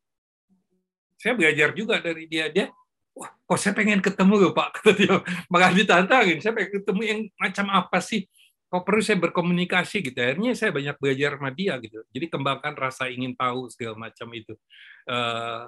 [1.17, 2.47] saya belajar juga dari dia.
[2.53, 2.69] Dia
[3.17, 4.67] wah kok saya pengen ketemu loh Pak?
[4.79, 5.19] Kata dia.
[5.51, 8.29] Malah ditantangin saya pengen ketemu yang macam apa sih
[8.71, 10.15] kok perlu saya berkomunikasi gitu?
[10.15, 12.07] Akhirnya saya banyak belajar sama dia gitu.
[12.07, 14.55] Jadi kembangkan rasa ingin tahu segala macam itu.
[15.03, 15.67] Uh,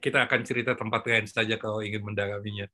[0.00, 2.64] kita akan cerita tempat lain saja kalau ingin mendalaminya.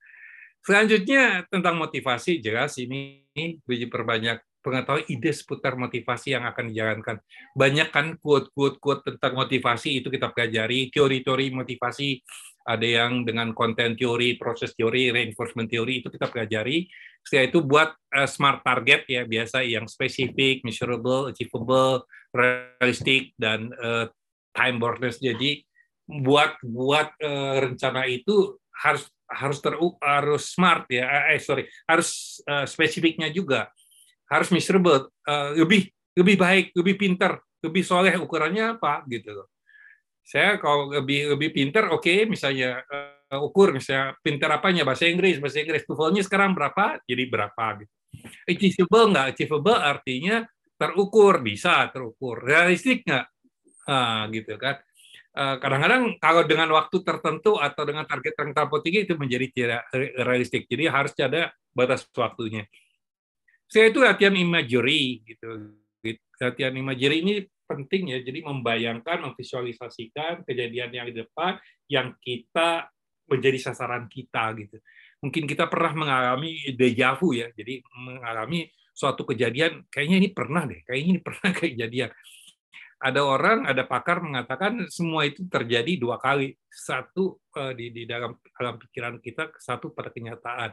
[0.63, 3.27] Selanjutnya tentang motivasi jelas ini
[3.63, 7.23] biji perbanyak pengetahuan ide seputar motivasi yang akan dijalankan.
[7.55, 12.19] Banyak kan quote-quote tentang motivasi itu kita pelajari, teori-teori motivasi
[12.67, 16.91] ada yang dengan konten teori, proses teori, reinforcement teori itu kita pelajari.
[17.23, 22.03] Setelah itu buat uh, smart target ya biasa yang spesifik, measurable, achievable,
[22.35, 24.11] realistic dan uh,
[24.51, 25.23] time boundless.
[25.23, 25.63] Jadi
[26.07, 32.63] buat buat uh, rencana itu harus harus ter harus smart ya eh sorry harus uh,
[32.63, 33.75] spesifiknya juga
[34.31, 39.47] harus measurable uh, lebih lebih baik lebih pinter lebih soleh ukurannya apa gitu loh
[40.27, 45.39] saya kalau lebih lebih pinter oke okay, misalnya uh, ukur misalnya pinter apanya bahasa Inggris
[45.39, 45.87] bahasa Inggris.
[45.87, 46.99] TOEFL-nya sekarang berapa?
[47.07, 47.93] Jadi berapa gitu.
[48.51, 49.27] Achievable nggak?
[49.35, 50.37] Achievable artinya
[50.75, 52.43] terukur bisa terukur.
[52.43, 53.27] Realistik nggak?
[53.87, 54.83] Ah, gitu kan.
[55.37, 59.83] Eh, kadang-kadang kalau dengan waktu tertentu atau dengan target yang terlalu tinggi itu menjadi tidak
[60.27, 60.63] realistik.
[60.65, 62.65] Jadi harus ada batas waktunya.
[63.69, 65.77] Saya itu latihan imagery gitu.
[66.41, 67.35] Latihan imagery ini
[67.67, 71.59] penting ya, jadi membayangkan, memvisualisasikan kejadian yang di depan
[71.91, 72.89] yang kita
[73.27, 74.79] menjadi sasaran kita gitu.
[75.21, 80.81] Mungkin kita pernah mengalami deja vu ya, jadi mengalami suatu kejadian, kayaknya ini pernah deh,
[80.87, 82.11] kayaknya ini pernah kejadian.
[82.97, 88.41] Ada orang, ada pakar mengatakan semua itu terjadi dua kali, satu eh, di, di dalam
[88.57, 90.73] dalam pikiran kita, satu pada kenyataan.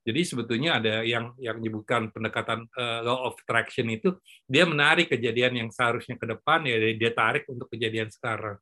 [0.00, 4.16] Jadi sebetulnya ada yang yang menyebutkan pendekatan uh, law of attraction itu
[4.48, 8.56] dia menarik kejadian yang seharusnya ke depan ya dia tarik untuk kejadian sekarang.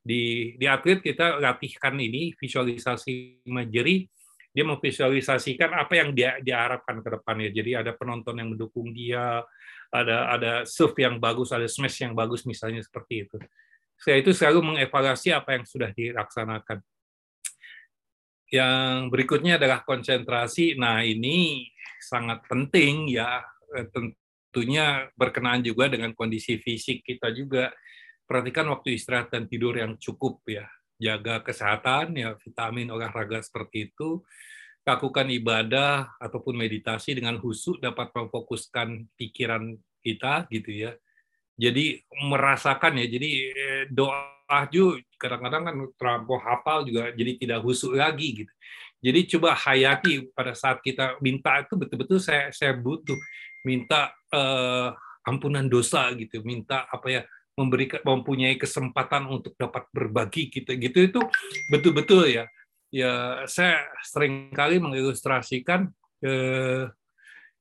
[0.00, 4.08] Di di atlet kita latihkan ini visualisasi imagery
[4.58, 7.52] dia memvisualisasikan apa yang dia diharapkan ke depannya.
[7.52, 9.44] Jadi ada penonton yang mendukung dia,
[9.92, 13.36] ada ada serve yang bagus, ada smash yang bagus misalnya seperti itu.
[13.94, 16.82] Saya itu selalu mengevaluasi apa yang sudah dilaksanakan
[18.48, 20.76] yang berikutnya adalah konsentrasi.
[20.80, 21.68] Nah, ini
[22.00, 23.44] sangat penting ya,
[23.76, 27.72] eh, tentunya berkenaan juga dengan kondisi fisik kita juga.
[28.24, 30.68] Perhatikan waktu istirahat dan tidur yang cukup ya.
[30.98, 34.24] Jaga kesehatan ya, vitamin olahraga seperti itu.
[34.88, 40.92] Lakukan ibadah ataupun meditasi dengan husuk dapat memfokuskan pikiran kita gitu ya.
[41.58, 44.37] Jadi merasakan ya, jadi eh, doa
[44.72, 48.52] juga kadang-kadang kan terlampau hafal juga jadi tidak husuk lagi gitu.
[48.98, 53.14] Jadi coba hayati pada saat kita minta itu betul-betul saya saya butuh
[53.62, 54.90] minta uh,
[55.22, 57.22] ampunan dosa gitu, minta apa ya
[57.58, 60.70] memberikan mempunyai kesempatan untuk dapat berbagi gitu.
[60.78, 61.20] Gitu itu
[61.74, 62.44] betul-betul ya.
[62.88, 65.92] Ya saya sering kali mengilustrasikan
[66.24, 66.88] eh,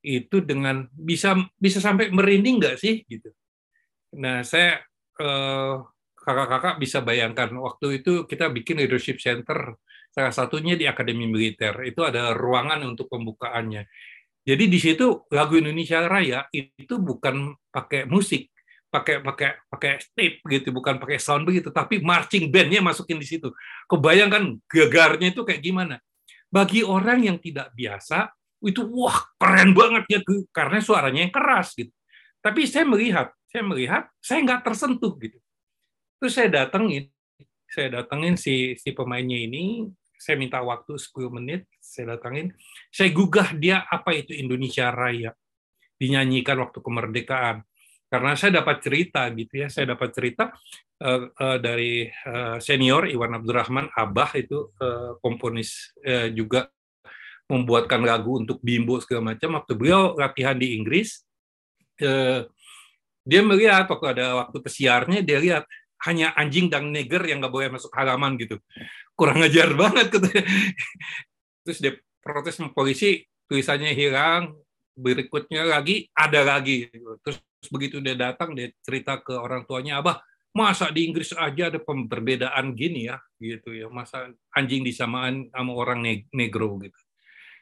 [0.05, 3.33] itu dengan bisa bisa sampai merinding nggak sih gitu.
[4.15, 4.79] Nah saya
[5.19, 5.75] eh,
[6.27, 9.79] kakak-kakak bisa bayangkan waktu itu kita bikin leadership center
[10.11, 13.87] salah satunya di Akademi Militer itu ada ruangan untuk pembukaannya.
[14.43, 18.51] Jadi di situ lagu Indonesia Raya itu bukan pakai musik,
[18.91, 23.47] pakai pakai pakai tape gitu, bukan pakai sound begitu, tapi marching bandnya masukin di situ.
[23.87, 25.95] Kebayangkan gegarnya itu kayak gimana?
[26.51, 28.31] Bagi orang yang tidak biasa
[28.67, 30.19] itu wah keren banget ya
[30.51, 31.91] karena suaranya yang keras gitu.
[32.39, 35.39] Tapi saya melihat, saya melihat saya nggak tersentuh gitu
[36.17, 37.09] Terus saya datengin,
[37.69, 39.85] saya datengin si si pemainnya ini,
[40.17, 42.51] saya minta waktu 10 menit, saya datengin,
[42.89, 45.31] saya gugah dia apa itu Indonesia Raya
[46.01, 47.61] dinyanyikan waktu kemerdekaan.
[48.07, 50.55] Karena saya dapat cerita gitu ya, saya dapat cerita
[51.03, 56.71] uh, uh, dari uh, senior Iwan Abdurrahman Abah itu uh, komponis uh, juga
[57.51, 59.59] membuatkan lagu untuk Bimbo segala macam.
[59.59, 61.19] Waktu beliau latihan di Inggris,
[61.99, 62.47] uh,
[63.27, 65.63] dia melihat waktu ada waktu pesiarnya dia lihat
[66.05, 68.61] hanya anjing dan neger yang nggak boleh masuk halaman gitu.
[69.17, 70.27] Kurang ajar banget gitu.
[71.65, 74.55] terus dia protes sama polisi tulisannya hilang
[74.97, 76.89] berikutnya lagi ada lagi.
[77.21, 77.37] Terus
[77.69, 80.21] begitu dia datang dia cerita ke orang tuanya abah
[80.57, 83.21] masa di Inggris aja ada perbedaan gini ya?
[83.37, 86.01] Gitu ya masa anjing disamaan sama orang
[86.33, 86.97] negro gitu.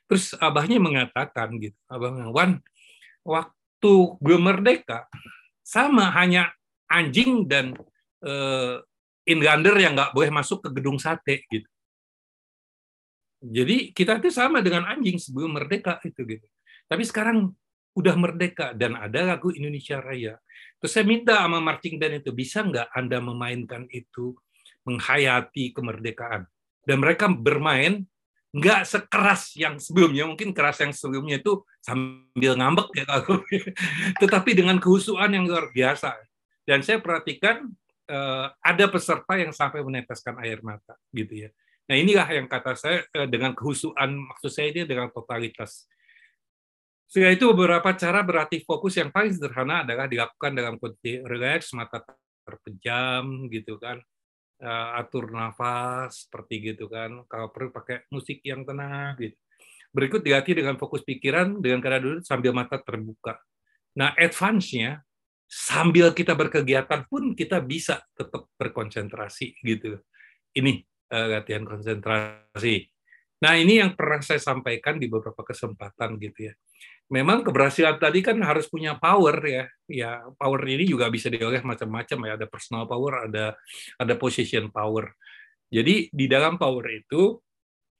[0.05, 2.63] Terus abahnya mengatakan gitu abah Wan
[3.27, 5.09] waktu belum merdeka
[5.65, 6.53] sama hanya
[6.87, 7.73] anjing dan
[8.25, 8.81] uh,
[9.25, 11.69] inlander yang nggak boleh masuk ke gedung sate gitu.
[13.45, 16.47] Jadi kita itu sama dengan anjing sebelum merdeka itu gitu.
[16.89, 17.53] Tapi sekarang
[17.95, 20.35] udah merdeka dan ada lagu Indonesia Raya.
[20.81, 24.35] Terus saya minta sama marching band itu bisa nggak Anda memainkan itu
[24.83, 26.49] menghayati kemerdekaan.
[26.85, 28.05] Dan mereka bermain
[28.55, 33.43] nggak sekeras yang sebelumnya mungkin keras yang sebelumnya itu sambil ngambek ya kalau
[34.23, 36.15] tetapi dengan kehusuan yang luar biasa
[36.63, 37.67] dan saya perhatikan
[38.09, 41.49] uh, ada peserta yang sampai meneteskan air mata gitu ya
[41.85, 45.85] nah inilah yang kata saya uh, dengan kehusuan maksud saya ini dengan totalitas
[47.05, 52.01] sehingga itu beberapa cara berarti fokus yang paling sederhana adalah dilakukan dalam kondisi relax mata
[52.45, 54.01] terpejam gitu kan
[54.61, 57.25] uh, atur nafas seperti gitu kan.
[57.27, 59.35] Kalau perlu pakai musik yang tenang gitu.
[59.95, 63.39] Berikut dilatih dengan fokus pikiran dengan keadaan duduk sambil mata terbuka.
[63.95, 65.04] Nah, advance-nya
[65.45, 70.01] sambil kita berkegiatan pun kita bisa tetap berkonsentrasi gitu.
[70.55, 70.81] Ini
[71.13, 72.89] uh, latihan konsentrasi.
[73.45, 76.53] Nah, ini yang pernah saya sampaikan di beberapa kesempatan gitu ya
[77.09, 79.63] memang keberhasilan tadi kan harus punya power ya.
[79.85, 82.31] Ya, power ini juga bisa diolah macam-macam ya.
[82.37, 83.53] Ada personal power, ada
[84.01, 85.13] ada position power.
[85.69, 87.37] Jadi di dalam power itu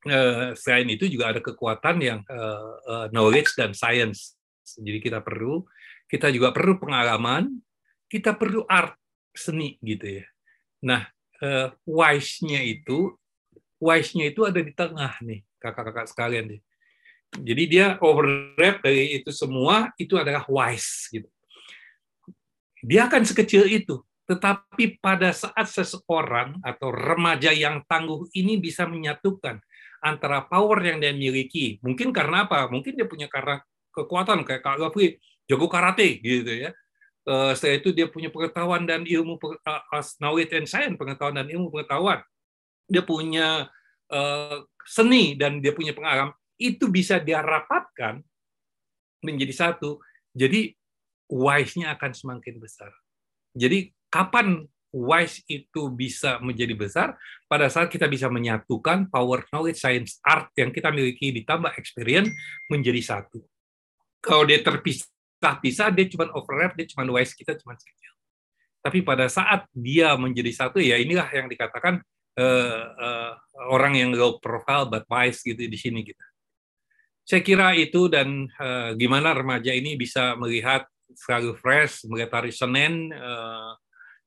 [0.10, 4.38] eh, selain itu juga ada kekuatan yang eh, eh, knowledge dan science.
[4.66, 5.62] Jadi kita perlu
[6.06, 7.49] kita juga perlu pengalaman,
[8.10, 8.97] kita perlu art
[9.36, 10.26] seni gitu ya.
[10.86, 11.06] Nah,
[11.84, 13.14] wise-nya itu
[13.82, 16.62] wise-nya itu ada di tengah nih, kakak-kakak sekalian nih
[17.41, 21.28] jadi dia overlap dari itu semua itu adalah wise gitu.
[22.86, 29.58] Dia akan sekecil itu, tetapi pada saat seseorang atau remaja yang tangguh ini bisa menyatukan
[30.06, 32.70] antara power yang dia miliki, mungkin karena apa?
[32.70, 33.58] Mungkin dia punya karena
[33.89, 36.72] kekuatan kayak Kak Gafri, jago karate gitu ya.
[37.26, 39.82] Uh, setelah itu dia punya pengetahuan dan ilmu uh,
[40.22, 42.22] knowledge and science, pengetahuan dan ilmu pengetahuan.
[42.86, 43.66] Dia punya
[44.14, 48.24] uh, seni dan dia punya pengalaman itu bisa dia rapatkan
[49.26, 50.00] menjadi satu.
[50.36, 50.72] Jadi
[51.32, 52.91] wise-nya akan semakin besar.
[53.56, 57.08] Jadi kapan wise itu bisa menjadi besar?
[57.52, 62.32] Pada saat kita bisa menyatukan power knowledge, science, art yang kita miliki ditambah experience
[62.72, 63.43] menjadi satu.
[64.24, 64.64] Kalau dia
[65.38, 68.14] terpisah-pisah, dia cuma overlap, dia cuma wise kita cuma sekecil.
[68.82, 72.02] Tapi pada saat dia menjadi satu, ya inilah yang dikatakan
[72.38, 73.32] uh, uh,
[73.72, 76.22] orang yang low profile but wise gitu di sini kita
[77.26, 80.86] saya kira itu dan uh, gimana remaja ini bisa melihat
[81.18, 83.74] selalu fresh, melihat hari Senin uh,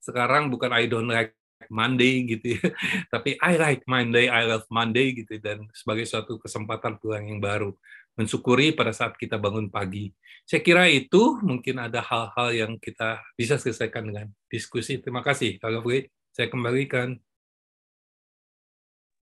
[0.03, 1.31] sekarang bukan I don't like
[1.71, 2.63] Monday gitu ya,
[3.15, 7.71] tapi I like Monday, I love Monday gitu dan sebagai suatu kesempatan pulang yang baru
[8.19, 10.11] mensyukuri pada saat kita bangun pagi.
[10.43, 14.99] Saya kira itu mungkin ada hal-hal yang kita bisa selesaikan dengan diskusi.
[14.99, 15.87] Terima kasih, Kalau
[16.35, 17.19] Saya kembalikan.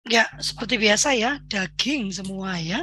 [0.10, 2.82] Ya, seperti biasa ya, daging semua ya.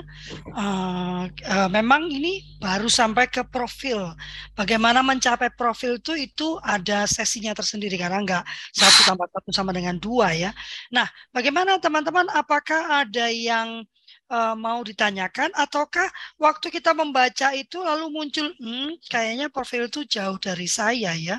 [0.55, 4.15] Uh, uh, memang ini baru sampai ke profil.
[4.55, 9.99] Bagaimana mencapai profil itu itu ada sesinya tersendiri karena enggak satu tambah satu sama dengan
[9.99, 10.55] dua ya.
[10.95, 12.31] Nah, bagaimana teman-teman?
[12.31, 13.83] Apakah ada yang
[14.31, 16.09] uh, mau ditanyakan ataukah
[16.41, 21.37] waktu kita membaca itu lalu muncul, hmm, kayaknya profil itu jauh dari saya ya.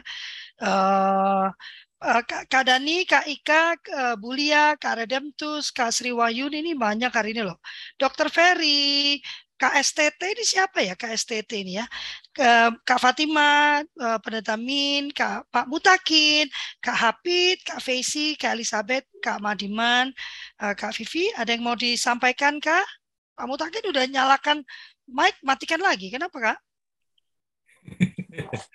[0.62, 1.50] Uh,
[2.48, 3.76] Kak Dani, Kak Ika,
[4.16, 7.60] Bulia, Kak Redemptus, Kak Sri Wahyun ini banyak hari ini loh.
[8.00, 9.20] Dokter Ferry,
[9.60, 11.86] Kak STT ini siapa ya Kak STT ini ya?
[12.88, 16.48] Kak Fatima, uh, Pendeta Min, Kak Pak Mutakin,
[16.80, 20.16] Kak Hapid, Kak Faisy, Kak Elizabeth, Kak Madiman,
[20.64, 22.88] uh, Kak Vivi, ada yang mau disampaikan Kak?
[23.36, 24.64] Pak Mutakin udah nyalakan
[25.12, 26.08] mic, matikan lagi.
[26.08, 26.60] Kenapa Kak?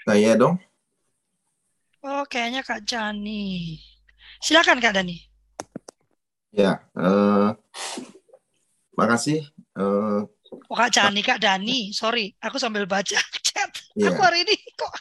[0.04, 0.60] Saya dong.
[2.04, 3.80] Oh, kayaknya Kak Jani.
[4.44, 5.16] Silakan Kak Dani.
[6.52, 7.56] Ya, uh,
[8.92, 9.48] makasih.
[9.72, 10.28] Uh,
[10.60, 11.90] oh, Kak Jani, Kak Dani.
[11.90, 13.70] Sorry, aku sambil baca chat.
[13.94, 14.12] Ya.
[14.12, 14.94] Aku hari ini kok.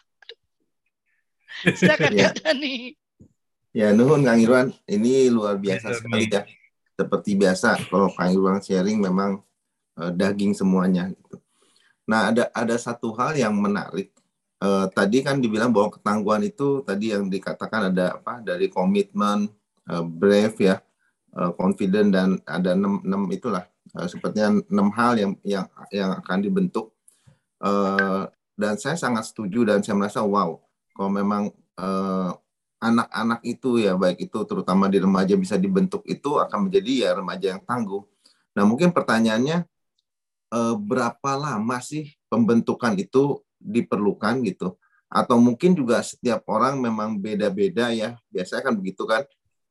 [1.80, 2.30] Silakan ya.
[2.32, 2.94] Kak Dani.
[3.74, 4.70] Ya, nuhun Kang Irwan.
[4.86, 6.46] Ini luar biasa ya, sekali ya.
[6.94, 9.42] Seperti biasa, kalau Kang Irwan sharing memang
[9.98, 11.10] uh, daging semuanya.
[11.10, 11.42] Gitu.
[12.06, 14.14] Nah, ada ada satu hal yang menarik
[14.64, 19.52] uh, tadi kan dibilang bahwa ketangguhan itu tadi yang dikatakan ada apa dari komitmen,
[19.92, 20.76] uh, brave ya,
[21.36, 23.68] uh, confident dan ada enam, enam itulah
[23.98, 26.94] uh, sepertinya enam hal yang yang yang akan dibentuk.
[27.64, 30.62] Uh, dan saya sangat setuju dan saya merasa wow
[30.94, 32.38] kalau memang anak
[32.84, 37.56] anak-anak itu ya baik itu terutama di remaja bisa dibentuk itu akan menjadi ya remaja
[37.56, 38.04] yang tangguh.
[38.54, 39.66] Nah mungkin pertanyaannya
[40.54, 44.78] uh, berapa lama sih pembentukan itu diperlukan gitu
[45.14, 49.24] atau mungkin juga setiap orang memang beda-beda ya biasanya kan begitu kan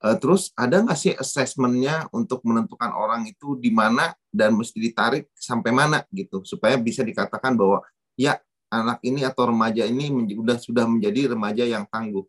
[0.03, 5.30] uh, terus ada nggak sih assessmentnya untuk menentukan orang itu di mana dan mesti ditarik
[5.38, 7.80] sampai mana gitu supaya bisa dikatakan bahwa
[8.18, 8.36] ya
[8.68, 12.24] anak ini atau remaja ini sudah sudah menjadi remaja yang tangguh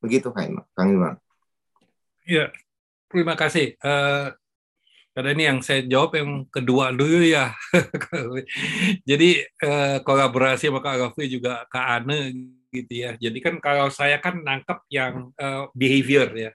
[0.00, 1.16] begitu kan Kang Iwan
[2.30, 2.52] Ya,
[3.10, 3.74] terima kasih.
[3.80, 4.30] Uh,
[5.10, 7.50] karena ini yang saya jawab yang kedua dulu ya.
[9.10, 12.30] Jadi uh, kolaborasi sama Kak juga Kak Ane
[12.70, 13.18] gitu ya.
[13.18, 16.52] Jadi kan kalau saya kan nangkep yang uh, behavior ya.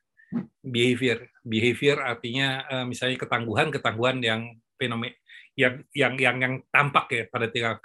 [0.66, 1.30] Behavior.
[1.46, 4.42] Behavior artinya uh, misalnya ketangguhan, ketangguhan yang
[4.76, 5.14] fenomen
[5.56, 7.80] yang yang yang yang tampak ya pada tingkat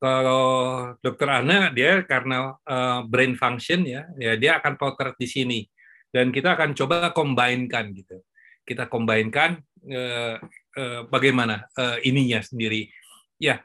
[0.00, 5.60] kalau, dokter Ana dia karena uh, brain function ya ya dia akan potret di sini.
[6.08, 8.24] Dan kita akan coba combine-kan gitu.
[8.64, 9.60] Kita combine-kan
[9.92, 10.40] uh,
[10.80, 11.68] uh, bagaimana
[12.00, 12.88] ininya sendiri.
[13.36, 13.60] Ya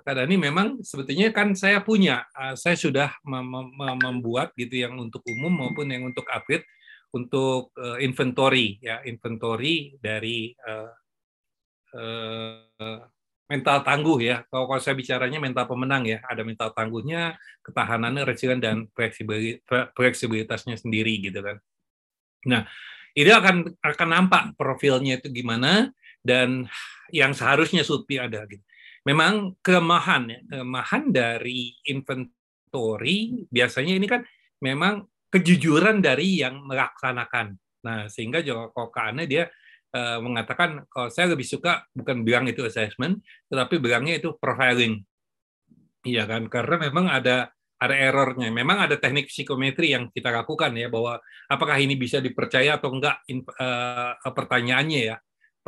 [0.00, 2.24] Kak Dani memang sebetulnya kan saya punya
[2.56, 3.44] saya sudah mem
[3.76, 6.64] mem membuat gitu yang untuk umum maupun yang untuk atlet
[7.10, 10.90] untuk uh, inventory ya inventory dari uh,
[11.90, 12.98] Eh,
[13.50, 14.46] mental tangguh ya.
[14.46, 17.34] Kalau, kalau saya bicaranya mental pemenang ya, ada mental tangguhnya,
[17.66, 18.76] ketahanannya, resilient dan
[19.98, 21.58] fleksibilitasnya sendiri gitu kan.
[22.46, 22.62] Nah,
[23.18, 25.90] ini akan akan nampak profilnya itu gimana
[26.22, 26.70] dan
[27.10, 28.62] yang seharusnya Sutpi ada gitu.
[29.02, 34.22] Memang kelemahan ya, kelemahan dari inventory biasanya ini kan
[34.62, 37.54] memang kejujuran dari yang melaksanakan.
[37.86, 39.48] Nah, sehingga kalau Ane dia
[39.94, 45.00] uh, mengatakan kalau saya lebih suka bukan bilang itu assessment, tetapi bilangnya itu profiling.
[46.04, 46.50] Iya kan?
[46.50, 47.48] Karena memang ada
[47.80, 48.52] ada errornya.
[48.52, 51.16] Memang ada teknik psikometri yang kita lakukan ya bahwa
[51.48, 53.24] apakah ini bisa dipercaya atau enggak
[53.56, 55.16] uh, pertanyaannya ya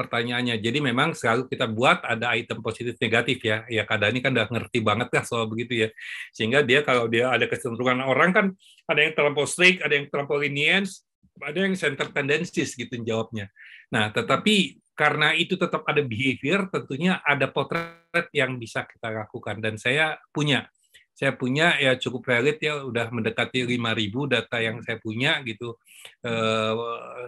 [0.02, 0.58] pertanyaannya.
[0.58, 3.62] Jadi memang selalu kita buat ada item positif negatif ya.
[3.70, 5.88] Ya kadang ini kan udah ngerti banget lah soal begitu ya.
[6.34, 8.46] Sehingga dia kalau dia ada kecenderungan orang kan
[8.90, 11.06] ada yang terlampau strict, ada yang terlampau lenience,
[11.38, 13.48] ada yang center tendencies gitu jawabnya.
[13.94, 19.58] Nah, tetapi karena itu tetap ada behavior, tentunya ada potret yang bisa kita lakukan.
[19.62, 20.68] Dan saya punya,
[21.12, 25.76] saya punya ya cukup valid ya, udah mendekati 5.000 data yang saya punya gitu.
[26.24, 26.74] Eh,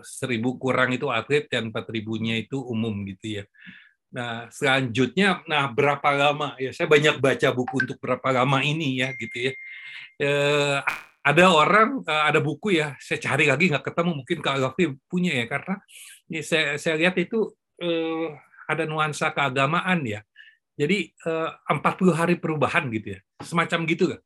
[0.02, 3.44] seribu kurang itu atlet dan 4.000-nya itu umum gitu ya.
[4.14, 6.70] Nah, selanjutnya, nah berapa lama ya?
[6.70, 9.52] Saya banyak baca buku untuk berapa lama ini ya gitu ya.
[10.22, 10.78] Eh,
[11.24, 15.32] ada orang, eh, ada buku ya, saya cari lagi nggak ketemu, mungkin Kak Gafi punya
[15.34, 15.74] ya, karena
[16.30, 17.50] ya, saya, saya lihat itu
[17.82, 18.28] eh,
[18.70, 20.20] ada nuansa keagamaan ya.
[20.74, 24.20] Jadi eh, 40 hari perubahan gitu ya, semacam gitu kan.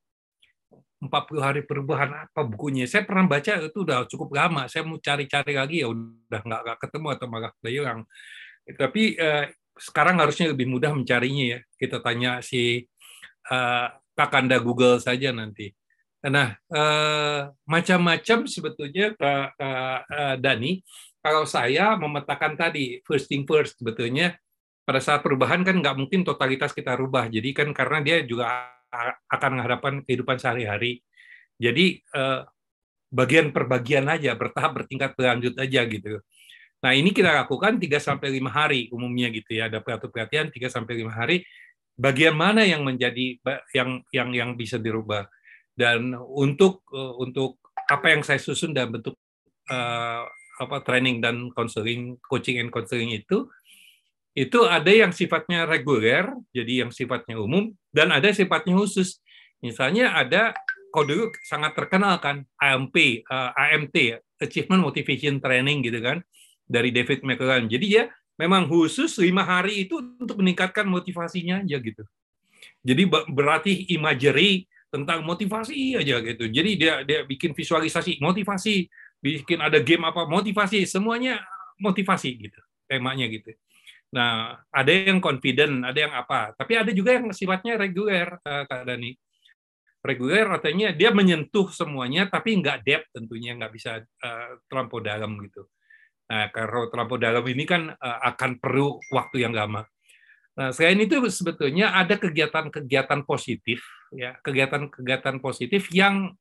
[0.99, 2.89] 40 hari perubahan apa bukunya?
[2.91, 4.67] Saya pernah baca itu udah cukup lama.
[4.67, 8.01] Saya mau cari-cari lagi ya udah nggak, nggak ketemu atau malah hilang.
[8.67, 11.59] Tapi eh, sekarang harusnya lebih mudah mencarinya ya.
[11.79, 12.83] Kita tanya si
[13.49, 13.89] uh,
[14.19, 15.71] Kakanda Google saja nanti.
[16.19, 20.83] Nah, eh, macam-macam sebetulnya Kak eh, Dani
[21.23, 24.35] kalau saya memetakan tadi first thing first sebetulnya
[24.89, 27.29] pada saat perubahan kan nggak mungkin totalitas kita rubah.
[27.29, 28.73] Jadi kan karena dia juga
[29.29, 31.05] akan menghadapkan kehidupan sehari-hari.
[31.61, 32.41] Jadi eh,
[33.13, 36.25] bagian per bagian aja bertahap bertingkat berlanjut aja gitu.
[36.81, 39.69] Nah ini kita lakukan 3 sampai lima hari umumnya gitu ya.
[39.69, 41.45] Ada perhatian perhatian 3 sampai lima hari
[41.93, 43.37] bagian mana yang menjadi
[43.77, 45.29] yang yang yang bisa dirubah.
[45.77, 47.61] Dan untuk eh, untuk
[47.93, 49.21] apa yang saya susun dalam bentuk
[49.69, 50.25] uh,
[50.59, 53.49] apa training dan counseling, coaching and counseling itu
[54.39, 59.19] itu ada yang sifatnya reguler, jadi yang sifatnya umum dan ada sifatnya khusus.
[59.59, 60.55] Misalnya ada
[60.95, 63.97] dulu sangat terkenal kan AMP, eh, AMT,
[64.39, 66.23] Achievement Motivation Training gitu kan
[66.67, 67.67] dari David McLaren.
[67.67, 68.05] Jadi ya
[68.39, 72.07] memang khusus lima hari itu untuk meningkatkan motivasinya aja gitu.
[72.83, 76.47] Jadi berarti imagery tentang motivasi aja gitu.
[76.47, 78.87] Jadi dia dia bikin visualisasi motivasi
[79.19, 81.43] bikin ada game apa motivasi semuanya
[81.83, 83.53] motivasi gitu temanya gitu
[84.09, 86.57] nah ada yang confident ada yang apa.
[86.57, 89.13] Tapi ada juga yang sifatnya reguler uh, kak Dani.
[89.99, 95.69] Reguler artinya dia menyentuh semuanya tapi nggak depth tentunya nggak bisa uh, terlampau dalam gitu.
[96.29, 99.85] Nah kalau terlampau dalam ini kan uh, akan perlu waktu yang lama.
[100.59, 103.79] Nah, selain itu sebetulnya ada kegiatan-kegiatan positif,
[104.11, 106.35] ya, kegiatan-kegiatan positif yang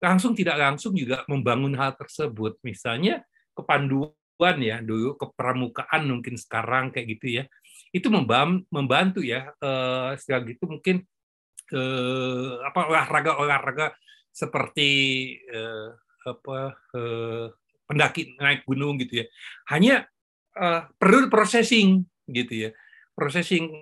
[0.00, 2.56] langsung tidak langsung juga membangun hal tersebut.
[2.64, 3.20] Misalnya
[3.52, 4.16] kepanduan
[4.60, 7.44] ya dulu kepramukaan mungkin sekarang kayak gitu ya.
[7.90, 8.12] Itu
[8.70, 11.02] membantu ya eh, setelah gitu mungkin
[11.72, 13.96] eh, apa olahraga-olahraga
[14.30, 14.90] seperti
[15.48, 15.88] eh,
[16.26, 17.46] apa eh,
[17.88, 19.26] pendaki naik gunung gitu ya.
[19.72, 20.04] Hanya
[20.54, 22.70] eh, perlu processing gitu ya.
[23.16, 23.72] Processing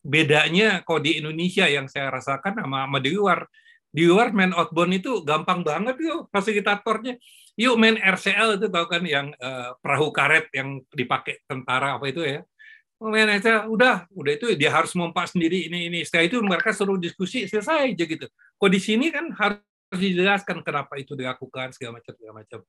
[0.00, 3.44] bedanya kalau di Indonesia yang saya rasakan sama, sama di luar
[3.90, 7.18] di luar main outbound itu gampang banget yuk fasilitatornya.
[7.60, 12.24] Yuk main RCL itu tahu kan yang uh, perahu karet yang dipakai tentara apa itu
[12.24, 12.40] ya.
[13.00, 16.00] Main aja udah, udah itu dia harus mompa sendiri ini ini.
[16.00, 18.24] Setelah itu mereka suruh diskusi selesai aja gitu.
[18.56, 19.60] Kok di sini kan harus
[19.92, 22.60] dijelaskan kenapa itu dilakukan segala macam segala macam.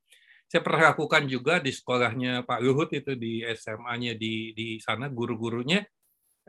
[0.52, 5.80] saya pernah lakukan juga di sekolahnya Pak Luhut itu di SMA-nya di di sana guru-gurunya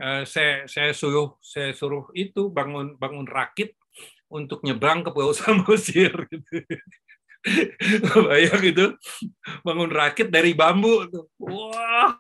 [0.02, 3.78] uh, saya saya suruh saya suruh itu bangun bangun rakit
[4.32, 6.66] untuk nyebrang ke Pulau Samosir gitu.
[8.30, 8.86] Bayang itu
[9.66, 11.06] bangun rakit dari bambu.
[11.42, 12.18] Wah,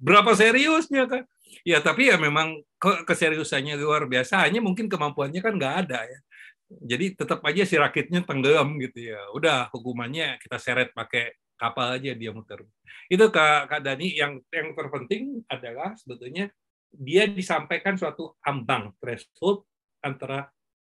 [0.00, 1.22] berapa seriusnya kan?
[1.62, 4.44] Ya tapi ya memang keseriusannya luar biasa.
[4.48, 6.18] Hanya mungkin kemampuannya kan nggak ada ya.
[6.66, 9.20] Jadi tetap aja si rakitnya tenggelam gitu ya.
[9.36, 12.64] Udah hukumannya kita seret pakai kapal aja dia muter.
[13.06, 16.50] Itu Kak, Kak Dani yang yang terpenting adalah sebetulnya
[16.90, 19.68] dia disampaikan suatu ambang threshold
[20.02, 20.48] antara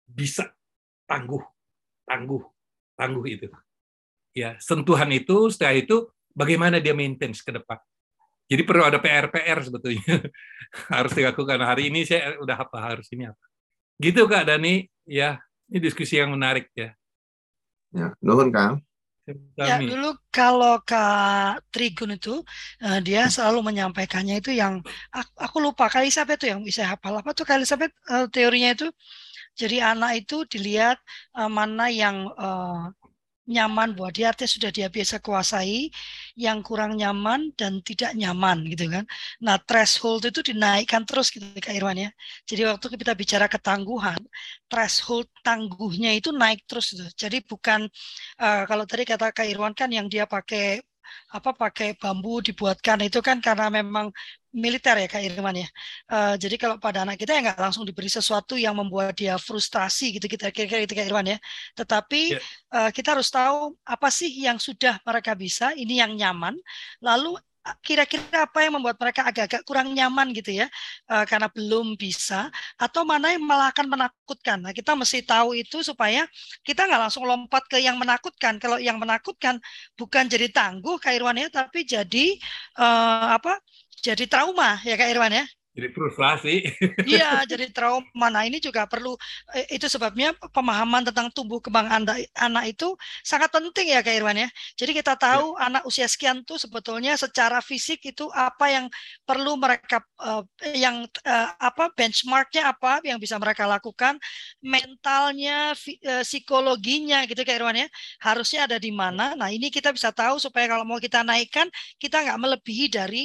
[0.05, 0.49] bisa
[1.05, 1.41] tangguh,
[2.05, 2.41] tangguh,
[2.99, 3.47] tangguh itu.
[4.35, 7.79] Ya, sentuhan itu setelah itu bagaimana dia maintain ke depan.
[8.49, 10.03] Jadi perlu ada PR-PR sebetulnya
[10.93, 11.63] harus dilakukan.
[11.63, 13.45] Hari ini saya udah apa harus ini apa.
[14.01, 15.39] Gitu Kak Dani, ya
[15.71, 16.91] ini diskusi yang menarik ya.
[17.93, 18.81] Ya, nuhun Kang.
[19.53, 22.41] Ya dulu kalau Kak Trigun itu
[22.81, 24.81] uh, dia selalu menyampaikannya itu yang
[25.13, 28.87] aku, lupa kali Elizabeth itu yang bisa hafal apa tuh kali Elizabeth uh, teorinya itu
[29.59, 30.97] jadi anak itu dilihat
[31.35, 32.87] uh, mana yang uh,
[33.49, 34.29] nyaman buat dia.
[34.31, 35.89] Artinya sudah dia biasa kuasai
[36.37, 39.03] yang kurang nyaman dan tidak nyaman gitu kan.
[39.41, 42.09] Nah threshold itu dinaikkan terus gitu Kak Irwan ya.
[42.45, 44.21] Jadi waktu kita bicara ketangguhan
[44.69, 47.09] threshold tangguhnya itu naik terus gitu.
[47.17, 47.89] jadi bukan
[48.37, 50.85] uh, kalau tadi kata Kak Irwan kan yang dia pakai
[51.29, 54.09] apa pakai bambu dibuatkan itu kan karena memang
[54.49, 55.69] militer ya Kak Irman ya.
[56.09, 60.17] Uh, jadi kalau pada anak kita ya nggak langsung diberi sesuatu yang membuat dia frustasi
[60.17, 61.37] gitu kita kira-kira itu Kak Irman ya.
[61.77, 62.41] Tetapi yeah.
[62.73, 62.77] Ya.
[62.87, 66.57] uh, kita harus tahu apa sih yang sudah mereka bisa, ini yang nyaman.
[67.01, 67.37] Lalu
[67.83, 70.67] kira-kira apa yang membuat mereka agak-agak kurang nyaman gitu ya
[71.11, 72.49] uh, karena belum bisa
[72.79, 74.57] atau mana yang malah akan menakutkan?
[74.63, 76.25] Nah kita mesti tahu itu supaya
[76.63, 78.57] kita nggak langsung lompat ke yang menakutkan.
[78.57, 79.59] Kalau yang menakutkan
[79.99, 82.25] bukan jadi tangguh Kak Irwan ya tapi jadi
[82.79, 83.59] uh, apa
[83.99, 85.45] jadi trauma ya Kak Irwan ya
[85.79, 86.55] jadi frustrasi.
[87.09, 88.27] Iya, jadi trauma.
[88.27, 89.15] Nah, ini juga perlu
[89.55, 94.35] eh, itu sebabnya pemahaman tentang tumbuh kembang anak, anak itu sangat penting ya Kak Irwan
[94.35, 94.49] ya.
[94.75, 95.71] Jadi kita tahu ya.
[95.71, 98.85] anak usia sekian tuh sebetulnya secara fisik itu apa yang
[99.23, 100.43] perlu mereka uh,
[100.75, 104.19] yang uh, apa benchmarknya apa yang bisa mereka lakukan,
[104.59, 107.87] mentalnya, uh, psikologinya gitu Kak Irwan ya.
[108.21, 109.33] Harusnya ada di mana.
[109.33, 113.23] Nah, ini kita bisa tahu supaya kalau mau kita naikkan kita nggak melebihi dari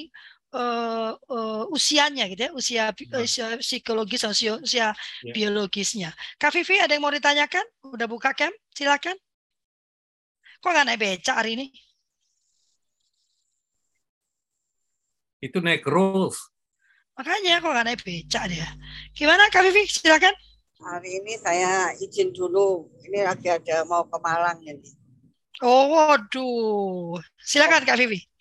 [0.55, 3.21] uh, uh, usianya gitu ya, usia, nah.
[3.21, 5.33] usia psikologis usia, usia ya.
[5.35, 6.15] biologisnya.
[6.39, 7.67] Kak Vivi ada yang mau ditanyakan?
[7.91, 8.55] Udah buka cam?
[8.71, 9.19] Silakan.
[10.63, 11.67] Kok nggak naik beca hari ini?
[15.43, 16.39] Itu naik rules.
[17.19, 18.69] Makanya kok nggak naik beca dia.
[19.13, 19.85] Gimana Kak Vivi?
[19.91, 20.33] Silakan.
[20.85, 22.89] Hari ini saya izin dulu.
[23.05, 24.89] Ini lagi ada mau ke Malang ini.
[25.63, 27.21] Oh, waduh.
[27.39, 28.34] Silakan Kak Vivi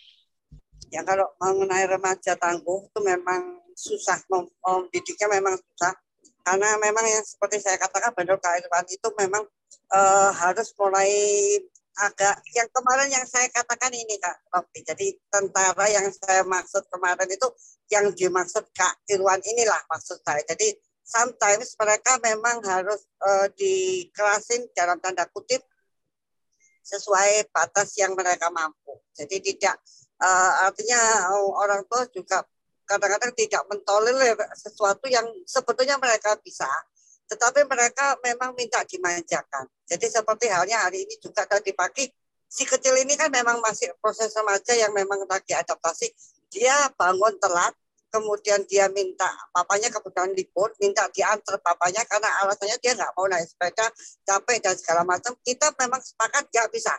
[0.93, 5.93] ya kalau mengenai remaja tangguh itu memang susah mendidiknya memang susah.
[6.43, 9.43] Karena memang yang seperti saya katakan benar kehidupan itu memang
[9.89, 11.09] uh, harus mulai
[11.93, 17.29] agak yang kemarin yang saya katakan ini kak Robi jadi tentara yang saya maksud kemarin
[17.29, 17.47] itu
[17.93, 20.43] yang dimaksud kak Irwan inilah maksud saya.
[20.45, 20.73] Jadi
[21.05, 25.63] sometimes mereka memang harus uh, dikerasin dalam tanda kutip
[26.83, 28.99] sesuai batas yang mereka mampu.
[29.15, 29.79] Jadi tidak
[30.23, 32.47] uh, artinya uh, orang tua juga
[32.87, 36.67] kadang-kadang tidak mentolerir sesuatu yang sebetulnya mereka bisa,
[37.27, 39.67] tetapi mereka memang minta dimanjakan.
[39.87, 42.07] Jadi seperti halnya hari ini juga tadi pagi,
[42.47, 46.11] si kecil ini kan memang masih proses remaja yang memang lagi adaptasi.
[46.51, 47.73] Dia bangun telat,
[48.13, 53.47] kemudian dia minta papanya kebetulan libur, minta diantar papanya karena alasannya dia nggak mau naik
[53.47, 53.89] sepeda,
[54.27, 55.33] capek dan segala macam.
[55.41, 56.93] Kita memang sepakat nggak bisa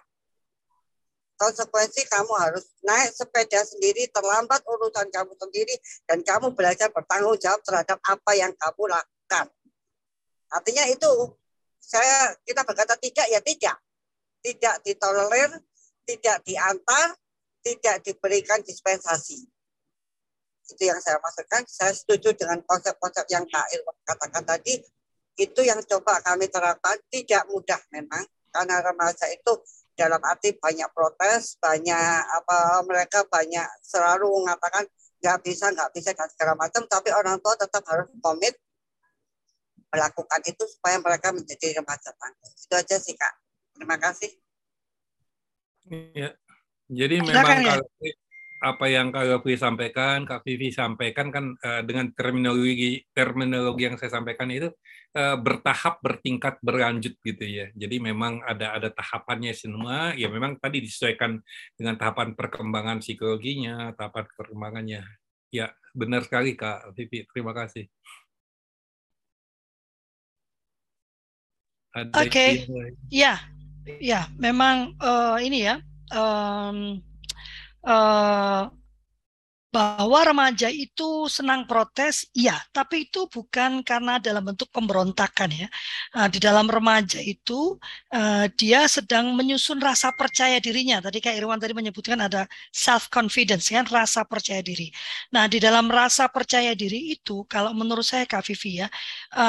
[1.35, 5.75] konsekuensi kamu harus naik sepeda sendiri, terlambat urusan kamu sendiri,
[6.07, 9.47] dan kamu belajar bertanggung jawab terhadap apa yang kamu lakukan.
[10.55, 11.11] Artinya itu,
[11.83, 13.77] saya kita berkata tidak ya tidak.
[14.45, 15.51] Tidak ditolerir,
[16.05, 17.17] tidak diantar,
[17.65, 19.49] tidak diberikan dispensasi.
[20.65, 21.65] Itu yang saya maksudkan.
[21.69, 24.81] Saya setuju dengan konsep-konsep yang Kak Irwan katakan tadi.
[25.37, 26.97] Itu yang coba kami terapkan.
[27.09, 28.25] Tidak mudah memang.
[28.53, 29.53] Karena remaja itu
[29.95, 34.85] dalam arti banyak protes, banyak apa mereka banyak selalu mengatakan
[35.23, 38.59] nggak bisa, nggak bisa dan segala macam, tapi orang tua tetap harus komit
[39.95, 42.51] melakukan itu supaya mereka menjadi remaja tangguh.
[42.59, 43.35] Itu aja sih kak.
[43.79, 44.31] Terima kasih.
[46.13, 46.35] Ya.
[46.91, 47.87] Jadi memang kalau
[48.65, 54.17] apa yang Kak Gafri sampaikan, Kak Vivi sampaikan kan uh, dengan terminologi terminologi yang saya
[54.17, 54.73] sampaikan itu
[55.13, 57.69] uh, bertahap, bertingkat, berlanjut gitu ya.
[57.77, 60.17] Jadi memang ada ada tahapannya semua.
[60.17, 61.45] Ya memang tadi disesuaikan
[61.77, 65.05] dengan tahapan perkembangan psikologinya, tahapan perkembangannya.
[65.53, 67.29] Ya benar sekali Kak Vivi.
[67.29, 67.85] Terima kasih.
[71.95, 72.51] Oke, okay.
[73.07, 73.39] ya,
[74.03, 75.79] ya, memang uh, ini ya.
[76.11, 76.99] Um,
[77.85, 78.69] uh,
[79.75, 85.67] bahwa remaja itu senang protes, iya, tapi itu bukan karena dalam bentuk pemberontakan ya.
[86.15, 87.75] Uh, di dalam remaja itu
[88.15, 91.03] uh, dia sedang menyusun rasa percaya dirinya.
[91.03, 94.95] Tadi kayak Irwan tadi menyebutkan ada self confidence kan, rasa percaya diri.
[95.35, 98.87] Nah, di dalam rasa percaya diri itu, kalau menurut saya Kak Vivi ya,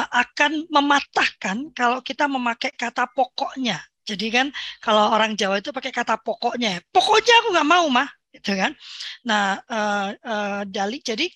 [0.10, 3.78] akan mematahkan kalau kita memakai kata pokoknya.
[4.06, 4.48] Jadi kan
[4.82, 8.10] kalau orang Jawa itu pakai kata pokoknya, pokoknya aku nggak mau mah,
[8.40, 8.76] gitu kan.
[9.24, 11.28] Nah, uh, uh, Dali, jadi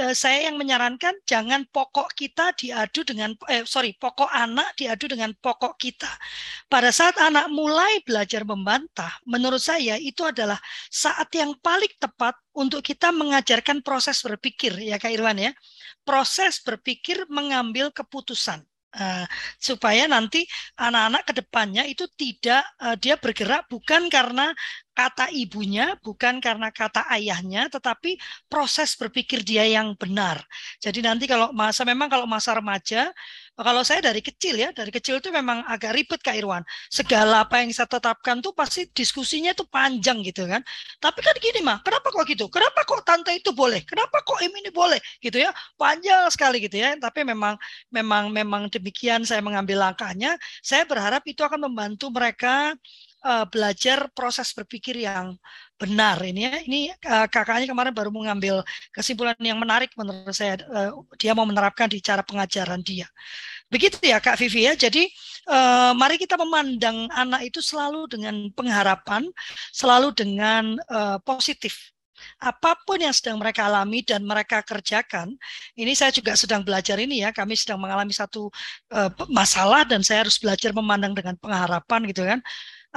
[0.00, 5.36] uh, saya yang menyarankan jangan pokok kita diadu dengan, eh, sorry, pokok anak diadu dengan
[5.36, 6.08] pokok kita.
[6.66, 10.56] Pada saat anak mulai belajar membantah, menurut saya itu adalah
[10.88, 15.52] saat yang paling tepat untuk kita mengajarkan proses berpikir, ya Kak Irwan ya.
[16.02, 18.64] Proses berpikir mengambil keputusan.
[18.98, 19.22] Uh,
[19.62, 20.42] supaya nanti
[20.74, 24.50] anak-anak ke depannya itu tidak uh, dia bergerak bukan karena
[24.90, 28.18] kata ibunya, bukan karena kata ayahnya, tetapi
[28.50, 30.42] proses berpikir dia yang benar.
[30.82, 33.14] Jadi nanti kalau masa memang kalau masa remaja,
[33.58, 36.62] kalau saya dari kecil ya, dari kecil itu memang agak ribet Kak Irwan.
[36.86, 40.62] Segala apa yang saya tetapkan tuh pasti diskusinya tuh panjang gitu kan.
[41.02, 42.46] Tapi kan gini mah, kenapa kok gitu?
[42.46, 43.82] Kenapa kok tante itu boleh?
[43.82, 45.02] Kenapa kok im ini boleh?
[45.18, 45.50] Gitu ya.
[45.74, 46.94] Panjang sekali gitu ya.
[47.02, 47.58] Tapi memang
[47.90, 50.38] memang memang demikian saya mengambil langkahnya.
[50.62, 52.78] Saya berharap itu akan membantu mereka
[53.24, 55.34] uh, belajar proses berpikir yang
[55.78, 56.54] benar ini ya.
[56.62, 58.62] Ini uh, kakaknya kemarin baru mengambil
[58.94, 60.58] kesimpulan yang menarik menurut saya.
[60.68, 63.06] Uh, dia mau menerapkan di cara pengajaran dia.
[63.68, 64.74] Begitu ya Kak Vivi ya.
[64.74, 65.06] Jadi
[65.50, 69.28] uh, mari kita memandang anak itu selalu dengan pengharapan,
[69.72, 71.92] selalu dengan uh, positif
[72.38, 75.38] apa pun yang sedang mereka alami dan mereka kerjakan,
[75.78, 78.50] ini saya juga sedang belajar ini ya, kami sedang mengalami satu
[78.90, 82.42] uh, masalah dan saya harus belajar memandang dengan pengharapan gitu kan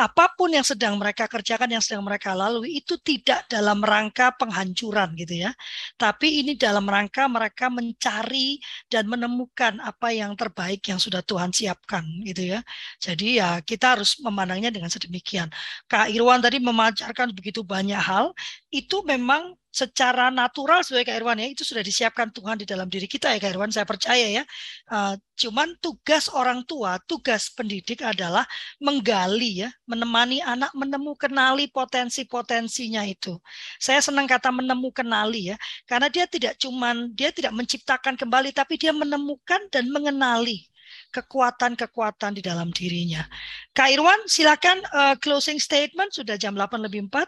[0.01, 5.13] apa pun yang sedang mereka kerjakan, yang sedang mereka lalui itu tidak dalam rangka penghancuran
[5.13, 5.53] gitu ya.
[5.93, 8.57] Tapi ini dalam rangka mereka mencari
[8.89, 12.59] dan menemukan apa yang terbaik yang sudah Tuhan siapkan gitu ya.
[12.97, 15.53] Jadi ya kita harus memandangnya dengan sedemikian.
[15.85, 18.33] Kak Irwan tadi memacarkan begitu banyak hal,
[18.73, 23.07] itu memang secara natural sebagai Kak Irwan ya itu sudah disiapkan Tuhan di dalam diri
[23.07, 24.43] kita ya Kak Irwan saya percaya ya
[24.91, 28.43] uh, cuman tugas orang tua tugas pendidik adalah
[28.83, 33.39] menggali ya menemani anak menemukan kenali potensi-potensinya itu
[33.79, 35.57] saya senang kata menemukan kenali ya
[35.87, 40.67] karena dia tidak cuman dia tidak menciptakan kembali tapi dia menemukan dan mengenali
[41.11, 43.23] kekuatan-kekuatan di dalam dirinya.
[43.71, 47.27] Kak Irwan, silakan uh, closing statement sudah jam 8 lebih 4.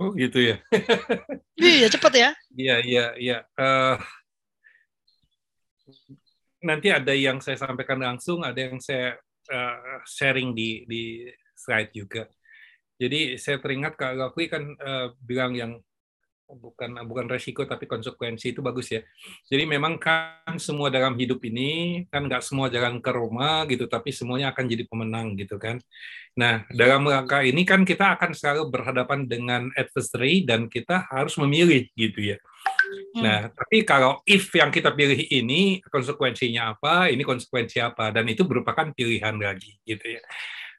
[0.00, 0.56] Oh gitu ya.
[1.60, 2.30] iya cepat ya.
[2.56, 3.38] Iya iya iya.
[3.58, 3.96] Uh,
[6.64, 9.18] nanti ada yang saya sampaikan langsung, ada yang saya
[9.52, 12.24] uh, sharing di di slide juga.
[12.96, 15.72] Jadi saya teringat Kak Gakwi kan uh, bilang yang
[16.52, 19.00] bukan bukan resiko tapi konsekuensi itu bagus ya.
[19.48, 24.12] Jadi memang kan semua dalam hidup ini kan nggak semua jalan ke Roma gitu, tapi
[24.12, 25.80] semuanya akan jadi pemenang gitu kan.
[26.36, 31.88] Nah dalam rangka ini kan kita akan selalu berhadapan dengan adversary dan kita harus memilih
[31.96, 32.38] gitu ya.
[33.16, 33.22] Hmm.
[33.24, 38.44] Nah tapi kalau if yang kita pilih ini konsekuensinya apa, ini konsekuensi apa, dan itu
[38.44, 40.22] merupakan pilihan lagi gitu ya.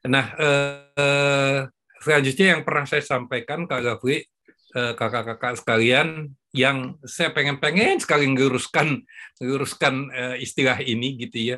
[0.05, 1.59] Nah eh,
[2.03, 4.27] selanjutnya yang pernah saya sampaikan Kak Gafri
[4.73, 9.01] kakak-kakak sekalian yang saya pengen-pengen sekali nguruskan
[9.41, 11.57] nguruskan uh, istilah ini gitu ya.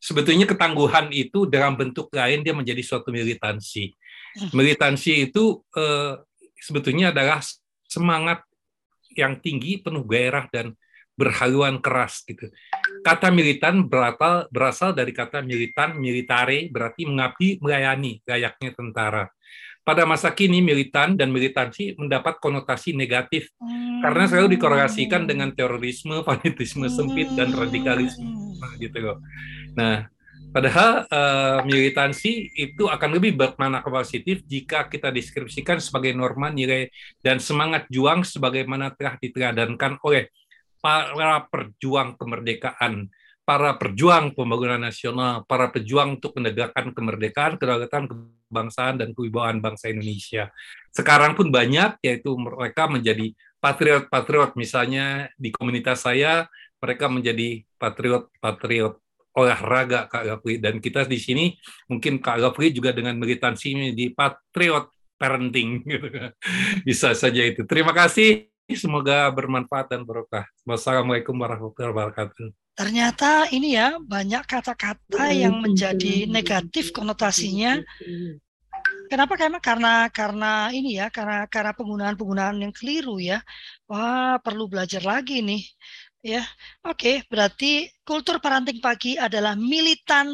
[0.00, 3.92] Sebetulnya ketangguhan itu dalam bentuk lain dia menjadi suatu militansi.
[4.36, 4.50] Hmm.
[4.56, 6.20] Militansi itu uh,
[6.56, 7.44] sebetulnya adalah
[7.84, 8.44] semangat
[9.12, 10.72] yang tinggi, penuh gairah dan
[11.14, 12.50] berhaluan keras gitu.
[13.06, 19.24] Kata militan berasal berasal dari kata militan, militare berarti mengabdi, melayani, layaknya tentara
[19.84, 24.00] pada masa kini militan dan militansi mendapat konotasi negatif hmm.
[24.00, 28.80] karena selalu dikorelasikan dengan terorisme, fanatisme sempit dan radikalisme hmm.
[28.80, 29.20] gitu loh.
[29.76, 30.08] Nah,
[30.56, 36.88] padahal uh, militansi itu akan lebih bermakna positif jika kita deskripsikan sebagai norma nilai
[37.20, 40.32] dan semangat juang sebagaimana telah diteladankan oleh
[40.80, 43.08] para perjuang kemerdekaan
[43.44, 50.48] para pejuang pembangunan nasional, para pejuang untuk menegakkan kemerdekaan, kedaulatan kebangsaan dan kewibawaan bangsa Indonesia.
[50.88, 56.48] Sekarang pun banyak yaitu mereka menjadi patriot-patriot misalnya di komunitas saya
[56.80, 59.00] mereka menjadi patriot-patriot
[59.34, 61.56] olahraga Kak Gafri dan kita di sini
[61.90, 65.80] mungkin Kak Gafri juga dengan militansi di patriot parenting
[66.86, 67.64] bisa saja itu.
[67.64, 70.48] Terima kasih semoga bermanfaat dan berkah.
[70.64, 77.78] Wassalamualaikum warahmatullahi wabarakatuh ternyata ini ya banyak kata-kata yang menjadi negatif konotasinya.
[79.06, 79.38] Kenapa?
[79.38, 83.38] Karena karena karena ini ya, karena karena penggunaan-penggunaan yang keliru ya.
[83.86, 85.62] Wah, perlu belajar lagi nih.
[86.24, 86.42] Ya,
[86.82, 87.28] oke.
[87.28, 90.32] berarti kultur parenting pagi adalah militan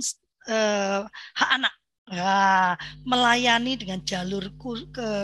[0.48, 1.02] eh,
[1.36, 1.74] hak anak.
[2.10, 2.74] Ya,
[3.06, 4.50] melayani dengan jalur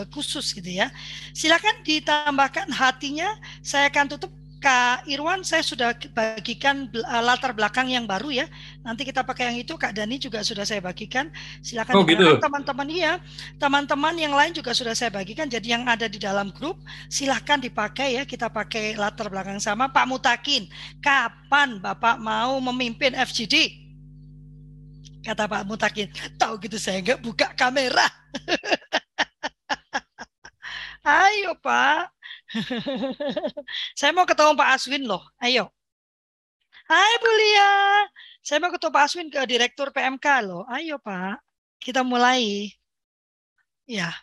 [0.07, 0.87] khusus gitu ya.
[1.35, 3.27] Silakan ditambahkan hatinya.
[3.59, 8.45] Saya akan tutup Kak Irwan, saya sudah bagikan uh, latar belakang yang baru ya.
[8.81, 9.77] Nanti kita pakai yang itu.
[9.77, 11.29] Kak Dani juga sudah saya bagikan.
[11.61, 12.41] Silakan oh, gitu.
[12.41, 13.21] teman-teman iya.
[13.61, 15.45] Teman-teman yang lain juga sudah saya bagikan.
[15.45, 18.23] Jadi yang ada di dalam grup silahkan dipakai ya.
[18.25, 19.93] Kita pakai latar belakang sama.
[19.93, 20.65] Pak Mutakin,
[21.05, 23.86] kapan Bapak mau memimpin FGD?
[25.27, 26.07] Kata Pak Mutakin,
[26.39, 28.07] tahu gitu saya nggak buka kamera.
[31.03, 32.15] Ayo Pak,
[33.99, 35.19] saya mau ketemu Pak Aswin loh.
[35.43, 35.67] Ayo.
[36.87, 37.71] Hai Bu Lia.
[38.39, 40.63] Saya mau ketemu Pak Aswin ke Direktur PMK loh.
[40.71, 41.43] Ayo Pak.
[41.83, 42.71] Kita mulai.
[43.83, 44.15] Ya.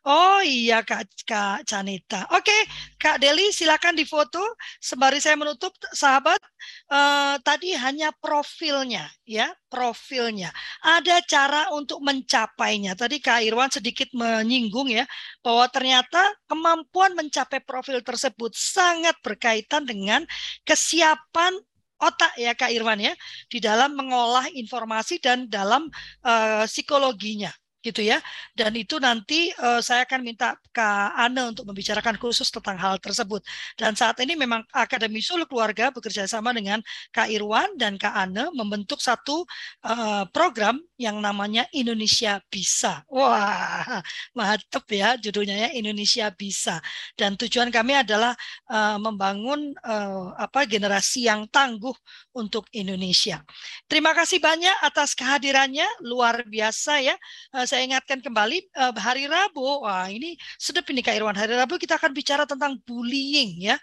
[0.00, 2.24] Oh iya Kak, Kak Canita.
[2.32, 2.56] Oke,
[2.96, 4.40] Kak Deli silakan difoto.
[4.80, 6.40] Sembari saya menutup, sahabat,
[6.88, 10.48] eh, tadi hanya profilnya, ya, profilnya.
[10.80, 12.96] Ada cara untuk mencapainya.
[12.96, 15.04] Tadi Kak Irwan sedikit menyinggung ya,
[15.44, 20.24] bahwa ternyata kemampuan mencapai profil tersebut sangat berkaitan dengan
[20.64, 21.52] kesiapan
[22.00, 23.12] otak ya Kak Irwan ya
[23.52, 25.92] di dalam mengolah informasi dan dalam
[26.24, 28.20] uh, psikologinya gitu ya.
[28.52, 33.40] Dan itu nanti uh, saya akan minta Kak Ane untuk membicarakan khusus tentang hal tersebut.
[33.74, 38.52] Dan saat ini memang Akademi Sulu Keluarga bekerja sama dengan Kak Irwan dan Kak Ane
[38.52, 39.48] membentuk satu
[39.84, 43.02] uh, program yang namanya Indonesia Bisa.
[43.08, 44.04] Wah,
[44.36, 46.78] mantep ya judulnya ya Indonesia Bisa.
[47.16, 48.36] Dan tujuan kami adalah
[48.68, 51.96] uh, membangun uh, apa generasi yang tangguh
[52.34, 53.42] untuk Indonesia.
[53.90, 57.16] Terima kasih banyak atas kehadirannya, luar biasa ya.
[57.50, 59.84] Uh, saya ingatkan kembali uh, hari Rabu.
[59.84, 61.34] Wah, ini sedap ini Kak Irwan.
[61.34, 63.76] Hari Rabu kita akan bicara tentang bullying ya.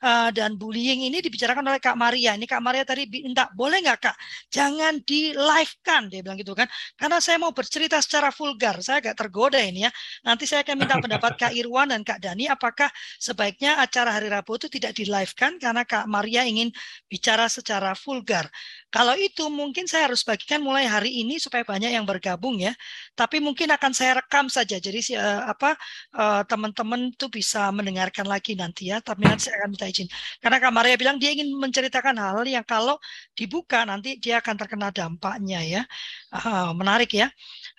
[0.00, 2.32] Uh, dan bullying ini dibicarakan oleh Kak Maria.
[2.32, 4.16] Ini Kak Maria tadi minta, boleh nggak Kak?
[4.48, 6.64] Jangan di live kan, dia bilang gitu kan.
[6.96, 9.92] Karena saya mau bercerita secara vulgar, saya agak tergoda ini ya.
[10.24, 12.88] Nanti saya akan minta pendapat Kak Irwan dan Kak Dani, apakah
[13.20, 15.60] sebaiknya acara hari Rabu itu tidak di live kan?
[15.60, 16.72] Karena Kak Maria ingin
[17.04, 18.48] bicara secara vulgar.
[18.90, 22.74] Kalau itu mungkin saya harus bagikan mulai hari ini supaya banyak yang bergabung ya.
[23.14, 24.82] Tapi mungkin akan saya rekam saja.
[24.82, 25.78] Jadi uh, apa
[26.18, 28.98] uh, teman-teman tuh bisa mendengarkan lagi nanti ya.
[28.98, 30.10] Tapi nanti saya akan minta izin.
[30.42, 32.98] Karena Kak Maria bilang dia ingin menceritakan hal yang kalau
[33.38, 35.82] dibuka nanti dia akan terkena dampaknya ya.
[36.34, 37.30] Uh, menarik ya.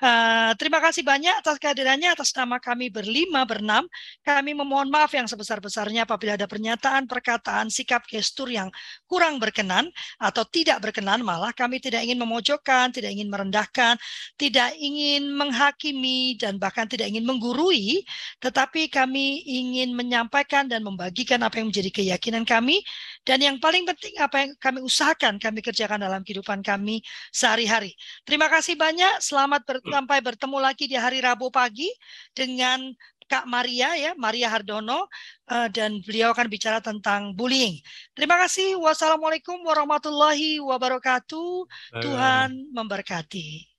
[0.01, 3.85] Uh, terima kasih banyak atas kehadirannya atas nama kami berlima berenam.
[4.25, 8.73] Kami memohon maaf yang sebesar-besarnya apabila ada pernyataan, perkataan, sikap, gestur yang
[9.05, 13.95] kurang berkenan atau tidak berkenan berkenan, malah kami tidak ingin memojokkan, tidak ingin merendahkan,
[14.35, 18.03] tidak ingin menghakimi, dan bahkan tidak ingin menggurui,
[18.43, 22.83] tetapi kami ingin menyampaikan dan membagikan apa yang menjadi keyakinan kami,
[23.23, 27.95] dan yang paling penting apa yang kami usahakan, kami kerjakan dalam kehidupan kami sehari-hari.
[28.27, 31.91] Terima kasih banyak, selamat ber sampai bertemu lagi di hari Rabu pagi
[32.31, 32.91] dengan
[33.31, 35.07] Kak Maria ya, Maria Hardono
[35.47, 37.79] uh, dan beliau akan bicara tentang bullying.
[38.11, 38.75] Terima kasih.
[38.75, 41.51] Wassalamualaikum warahmatullahi wabarakatuh.
[41.95, 42.01] Uh.
[42.03, 43.71] Tuhan memberkati.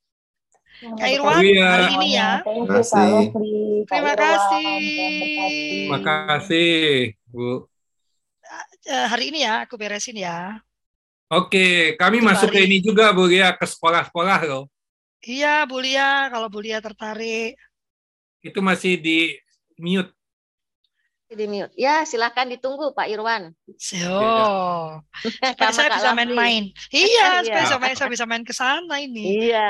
[0.97, 1.69] Kak Irwan iya.
[1.69, 2.31] hari ini ya.
[2.41, 3.13] Terima kasih.
[3.85, 4.73] Terima kasih.
[5.85, 6.81] Terima kasih,
[7.29, 7.69] Bu.
[8.89, 10.57] Uh, hari ini ya, aku beresin ya.
[11.29, 12.65] Oke, kami masuk hari.
[12.65, 14.65] ke ini juga, Bu ya, ke sekolah-sekolah loh.
[15.23, 17.55] Iya, Bu Lia, kalau Bu Lia tertarik.
[18.43, 19.39] Itu masih di
[19.79, 20.11] mute.
[21.31, 21.71] Di mute.
[21.79, 23.55] Ya, silahkan ditunggu Pak Irwan.
[24.05, 26.69] Oh, supaya saya bisa main-main.
[26.91, 29.47] Iya, supaya saya, saya bisa main ke sana ini.
[29.47, 29.69] Iya.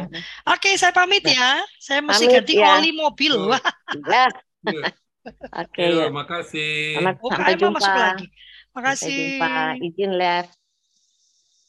[0.54, 1.58] Oke, saya pamit ya.
[1.82, 2.78] Saya mesti pamit, ganti ya.
[2.78, 3.34] oli mobil.
[3.34, 3.58] Oh.
[4.06, 4.30] Ya.
[5.58, 5.82] Oke.
[5.84, 6.08] Okay.
[6.08, 7.02] makasih.
[7.02, 7.78] Selamat sampai jumpa.
[7.82, 8.26] Masuk lagi.
[8.72, 9.22] Makasih.
[9.42, 9.86] Sampai jumpa.
[9.90, 10.63] Izin left.